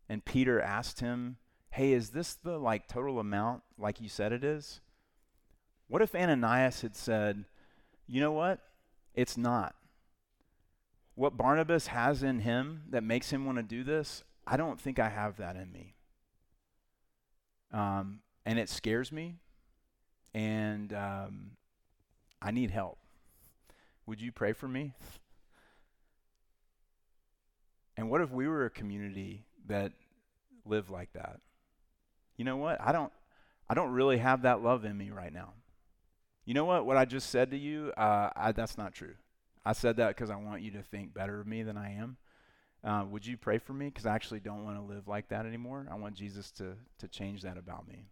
and 0.07 0.23
Peter 0.23 0.61
asked 0.61 1.01
him, 1.01 1.39
Hey, 1.71 1.91
is 1.91 2.11
this 2.11 2.35
the 2.35 2.57
like 2.57 2.87
total 2.87 3.19
amount 3.19 3.63
like 3.77 3.99
you 3.99 4.07
said 4.07 4.31
it 4.31 4.45
is? 4.45 4.79
What 5.89 6.01
if 6.01 6.15
Ananias 6.15 6.83
had 6.83 6.95
said, 6.95 7.43
You 8.07 8.21
know 8.21 8.31
what? 8.31 8.61
It's 9.13 9.35
not. 9.35 9.75
What 11.15 11.35
Barnabas 11.35 11.87
has 11.87 12.23
in 12.23 12.39
him 12.39 12.83
that 12.91 13.03
makes 13.03 13.29
him 13.29 13.45
want 13.45 13.57
to 13.57 13.63
do 13.63 13.83
this, 13.83 14.23
I 14.45 14.55
don't 14.55 14.79
think 14.79 14.99
I 14.99 15.09
have 15.09 15.35
that 15.35 15.57
in 15.57 15.73
me. 15.73 15.95
Um, 17.71 18.19
and 18.45 18.57
it 18.57 18.69
scares 18.69 19.11
me, 19.11 19.35
and 20.33 20.93
um, 20.93 21.51
I 22.41 22.51
need 22.51 22.71
help. 22.71 22.97
Would 24.05 24.21
you 24.21 24.31
pray 24.31 24.53
for 24.53 24.67
me? 24.67 24.93
And 27.97 28.09
what 28.09 28.21
if 28.21 28.31
we 28.31 28.47
were 28.47 28.65
a 28.65 28.69
community 28.69 29.43
that 29.67 29.91
lived 30.65 30.89
like 30.89 31.11
that? 31.13 31.39
You 32.37 32.45
know 32.45 32.57
what? 32.57 32.79
I 32.79 32.91
don't 32.91 33.11
I 33.69 33.73
don't 33.73 33.91
really 33.91 34.17
have 34.17 34.43
that 34.43 34.63
love 34.63 34.85
in 34.85 34.97
me 34.97 35.09
right 35.09 35.33
now. 35.33 35.53
You 36.45 36.53
know 36.53 36.65
what? 36.65 36.85
What 36.85 36.95
I 36.95 37.03
just 37.03 37.29
said 37.29 37.51
to 37.51 37.57
you, 37.57 37.91
uh, 37.97 38.29
I, 38.33 38.51
that's 38.53 38.77
not 38.77 38.93
true. 38.93 39.15
I 39.65 39.73
said 39.73 39.97
that 39.97 40.09
because 40.09 40.29
I 40.29 40.37
want 40.37 40.61
you 40.61 40.71
to 40.71 40.81
think 40.81 41.13
better 41.13 41.41
of 41.41 41.47
me 41.47 41.63
than 41.63 41.77
I 41.77 41.95
am. 41.95 42.15
Uh, 42.83 43.05
would 43.09 43.25
you 43.25 43.37
pray 43.37 43.57
for 43.57 43.73
me? 43.73 43.87
Because 43.87 44.05
I 44.05 44.15
actually 44.15 44.39
don't 44.39 44.63
want 44.63 44.77
to 44.77 44.83
live 44.83 45.07
like 45.07 45.29
that 45.29 45.45
anymore. 45.45 45.87
I 45.91 45.95
want 45.95 46.15
Jesus 46.15 46.51
to, 46.53 46.75
to 46.99 47.07
change 47.07 47.41
that 47.41 47.57
about 47.57 47.87
me. 47.87 48.05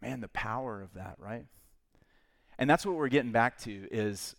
Man, 0.00 0.20
the 0.20 0.28
power 0.28 0.80
of 0.80 0.94
that, 0.94 1.16
right? 1.18 1.46
And 2.58 2.68
that's 2.68 2.86
what 2.86 2.96
we're 2.96 3.08
getting 3.08 3.32
back 3.32 3.58
to 3.60 3.88
is 3.90 4.34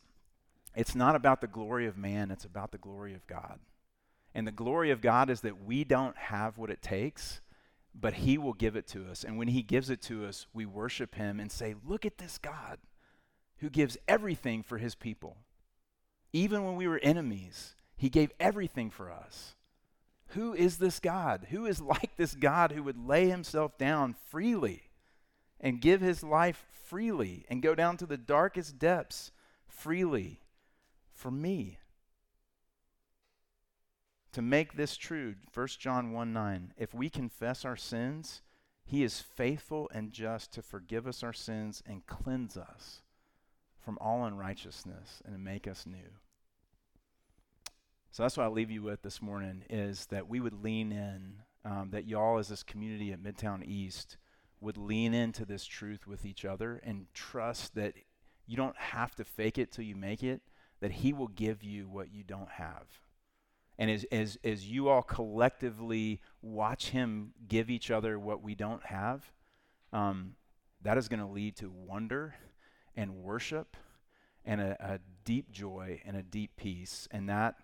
it's 0.76 0.96
not 0.96 1.16
about 1.16 1.42
the 1.42 1.48
glory 1.48 1.88
of 1.88 1.98
man, 1.98 2.32
it's 2.32 2.46
about 2.46 2.72
the 2.72 2.78
glory 2.78 3.14
of 3.14 3.26
God. 3.28 3.60
And 4.34 4.48
the 4.48 4.52
glory 4.52 4.92
of 4.92 5.02
God 5.02 5.30
is 5.30 5.42
that 5.42 5.64
we 5.64 5.84
don't 5.84 6.18
have 6.18 6.58
what 6.58 6.70
it 6.70 6.82
takes, 6.82 7.42
but 7.94 8.14
he 8.14 8.38
will 8.38 8.54
give 8.54 8.76
it 8.76 8.88
to 8.88 9.08
us. 9.10 9.24
And 9.24 9.38
when 9.38 9.50
he 9.50 9.62
gives 9.62 9.90
it 9.90 10.02
to 10.04 10.26
us, 10.26 10.48
we 10.54 10.66
worship 10.66 11.16
him 11.16 11.40
and 11.40 11.52
say, 11.52 11.76
"Look 11.86 12.06
at 12.06 12.18
this 12.18 12.38
God 12.38 12.80
who 13.58 13.70
gives 13.70 13.98
everything 14.08 14.64
for 14.64 14.78
his 14.78 14.96
people." 14.96 15.38
Even 16.34 16.64
when 16.64 16.76
we 16.76 16.88
were 16.88 17.00
enemies, 17.00 17.76
he 17.98 18.10
gave 18.10 18.32
everything 18.40 18.90
for 18.90 19.12
us. 19.12 19.56
Who 20.30 20.54
is 20.54 20.78
this 20.78 21.00
God? 21.00 21.48
Who 21.50 21.66
is 21.66 21.82
like 21.82 22.16
this 22.16 22.36
God 22.36 22.72
who 22.72 22.84
would 22.84 23.08
lay 23.08 23.28
himself 23.30 23.78
down 23.78 24.16
freely 24.30 24.84
and 25.60 25.82
give 25.82 26.02
his 26.02 26.24
life 26.24 26.66
freely 26.86 27.46
and 27.50 27.62
go 27.62 27.76
down 27.76 27.98
to 27.98 28.06
the 28.06 28.18
darkest 28.18 28.80
depths 28.80 29.32
freely 29.68 30.42
for 31.14 31.30
me? 31.30 31.80
To 34.32 34.42
make 34.42 34.78
this 34.78 34.96
true, 34.96 35.36
1 35.54 35.68
John 35.78 36.14
1 36.14 36.32
9, 36.32 36.74
if 36.78 36.94
we 36.94 37.10
confess 37.10 37.66
our 37.66 37.76
sins, 37.76 38.42
he 38.86 39.04
is 39.04 39.20
faithful 39.20 39.90
and 39.94 40.14
just 40.14 40.54
to 40.54 40.62
forgive 40.62 41.06
us 41.06 41.24
our 41.24 41.34
sins 41.34 41.84
and 41.86 42.08
cleanse 42.08 42.56
us 42.56 43.02
from 43.84 43.98
all 44.00 44.26
unrighteousness 44.26 45.22
and 45.26 45.44
make 45.44 45.68
us 45.68 45.86
new. 45.86 46.20
So 48.12 48.24
that's 48.24 48.36
what 48.36 48.44
I'll 48.44 48.52
leave 48.52 48.72
you 48.72 48.84
with 48.84 49.02
this 49.02 49.22
morning 49.22 49.64
is 49.70 50.08
that 50.08 50.28
we 50.28 50.40
would 50.40 50.64
lean 50.64 50.92
in, 50.92 51.36
um, 51.64 51.90
that 51.92 52.08
y'all 52.08 52.38
as 52.38 52.50
this 52.50 52.64
community 52.64 53.12
at 53.12 53.24
Midtown 53.24 53.66
East 53.66 54.18
would 54.60 54.78
lean 54.78 55.14
into 55.14 55.46
this 55.46 55.66
truth 55.66 56.06
with 56.06 56.26
each 56.26 56.44
other 56.46 56.82
and 56.84 57.08
trust 57.14 57.74
that 57.76 57.94
you 58.46 58.58
don't 58.58 58.78
have 58.78 59.16
to 59.16 59.24
fake 59.24 59.58
it 59.58 59.72
till 59.72 59.86
you 59.86 59.96
make 59.96 60.24
it, 60.24 60.42
that 60.82 60.92
He 60.92 61.14
will 61.14 61.30
give 61.30 61.64
you 61.64 61.88
what 61.88 62.14
you 62.14 62.24
don't 62.24 62.50
have. 62.50 62.86
And 63.80 63.90
as, 63.90 64.04
as, 64.12 64.38
as 64.44 64.68
you 64.68 64.90
all 64.90 65.02
collectively 65.02 66.22
watch 66.42 66.90
Him 66.90 67.32
give 67.48 67.70
each 67.70 67.90
other 67.90 68.20
what 68.20 68.44
we 68.44 68.56
don't 68.56 68.86
have, 68.86 69.32
um, 69.94 70.36
that 70.84 70.98
is 70.98 71.08
going 71.08 71.22
to 71.22 71.26
lead 71.26 71.56
to 71.58 71.72
wonder 71.72 72.36
and 72.96 73.16
worship 73.16 73.78
and 74.46 74.62
a, 74.62 74.78
a 74.80 75.00
deep 75.24 75.52
joy 75.52 76.02
and 76.06 76.16
a 76.18 76.24
deep 76.24 76.52
peace. 76.58 77.08
And 77.12 77.30
that 77.30 77.56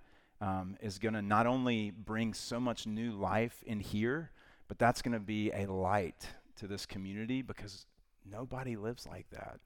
um, 0.42 0.78
is 0.82 1.00
going 1.00 1.14
to 1.14 1.22
not 1.22 1.48
only 1.48 1.92
bring 1.92 2.34
so 2.34 2.60
much 2.60 2.86
new 2.86 3.12
life 3.12 3.64
in 3.66 3.80
here, 3.80 4.32
but 4.68 4.78
that's 4.78 5.02
going 5.02 5.14
to 5.14 5.20
be 5.20 5.52
a 5.52 5.66
light 5.66 6.28
to 6.58 6.68
this 6.68 6.86
community 6.86 7.42
because 7.42 7.86
nobody 8.30 8.76
lives 8.76 9.08
like 9.08 9.30
that. 9.32 9.60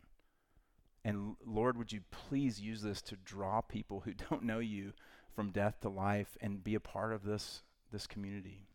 And 1.04 1.36
Lord, 1.45 1.78
would 1.78 1.91
you 1.91 2.02
please 2.12 2.62
use 2.62 2.82
this 2.82 3.02
to 3.04 3.15
draw 3.17 3.62
people 3.62 4.02
who 4.02 4.13
don't 4.30 4.43
know 4.43 4.60
you 4.60 4.93
from 5.36 5.52
death 5.52 5.80
to 5.82 5.89
life 5.89 6.38
and 6.41 6.63
be 6.63 6.76
a 6.76 6.80
part 6.80 7.13
of 7.13 7.24
this, 7.24 7.63
this 7.91 8.08
community? 8.08 8.67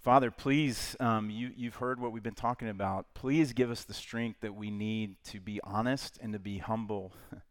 Father, 0.00 0.30
please, 0.30 0.96
um, 0.98 1.28
you, 1.28 1.50
you've 1.54 1.74
heard 1.74 2.00
what 2.00 2.10
we've 2.10 2.22
been 2.22 2.32
talking 2.32 2.70
about. 2.70 3.12
Please 3.12 3.52
give 3.52 3.70
us 3.70 3.84
the 3.84 3.92
strength 3.92 4.40
that 4.40 4.54
we 4.54 4.70
need 4.70 5.22
to 5.24 5.40
be 5.40 5.60
honest 5.62 6.18
and 6.22 6.32
to 6.32 6.38
be 6.38 6.56
humble 6.56 7.12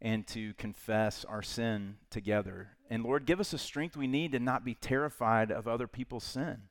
and 0.00 0.26
to 0.28 0.54
confess 0.54 1.26
our 1.26 1.42
sin 1.42 1.96
together. 2.08 2.70
And 2.88 3.02
Lord, 3.04 3.26
give 3.26 3.38
us 3.38 3.50
the 3.50 3.58
strength 3.58 3.98
we 3.98 4.06
need 4.06 4.32
to 4.32 4.38
not 4.38 4.64
be 4.64 4.74
terrified 4.74 5.50
of 5.50 5.68
other 5.68 5.86
people's 5.86 6.24
sin 6.24 6.62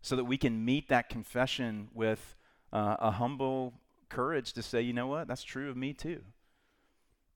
so 0.00 0.14
that 0.14 0.26
we 0.26 0.36
can 0.36 0.64
meet 0.64 0.88
that 0.90 1.08
confession 1.08 1.88
with 1.92 2.36
uh, 2.72 2.94
a 3.00 3.10
humble 3.10 3.74
courage 4.08 4.52
to 4.52 4.62
say, 4.62 4.80
you 4.80 4.92
know 4.92 5.08
what, 5.08 5.26
that's 5.26 5.42
true 5.42 5.68
of 5.68 5.76
me 5.76 5.92
too. 5.92 6.22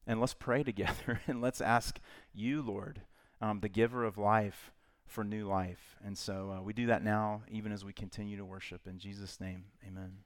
And 0.06 0.20
let's 0.20 0.34
pray 0.34 0.62
together 0.62 1.22
and 1.26 1.42
let's 1.42 1.60
ask 1.60 1.98
you, 2.32 2.62
Lord, 2.62 3.00
um, 3.40 3.58
the 3.58 3.68
giver 3.68 4.04
of 4.04 4.16
life 4.16 4.70
for 5.08 5.24
new 5.24 5.46
life. 5.46 5.96
And 6.04 6.16
so 6.16 6.56
uh, 6.58 6.62
we 6.62 6.72
do 6.72 6.86
that 6.86 7.02
now, 7.02 7.42
even 7.50 7.72
as 7.72 7.84
we 7.84 7.92
continue 7.92 8.36
to 8.36 8.44
worship. 8.44 8.86
In 8.86 8.98
Jesus' 8.98 9.40
name, 9.40 9.64
amen. 9.86 10.18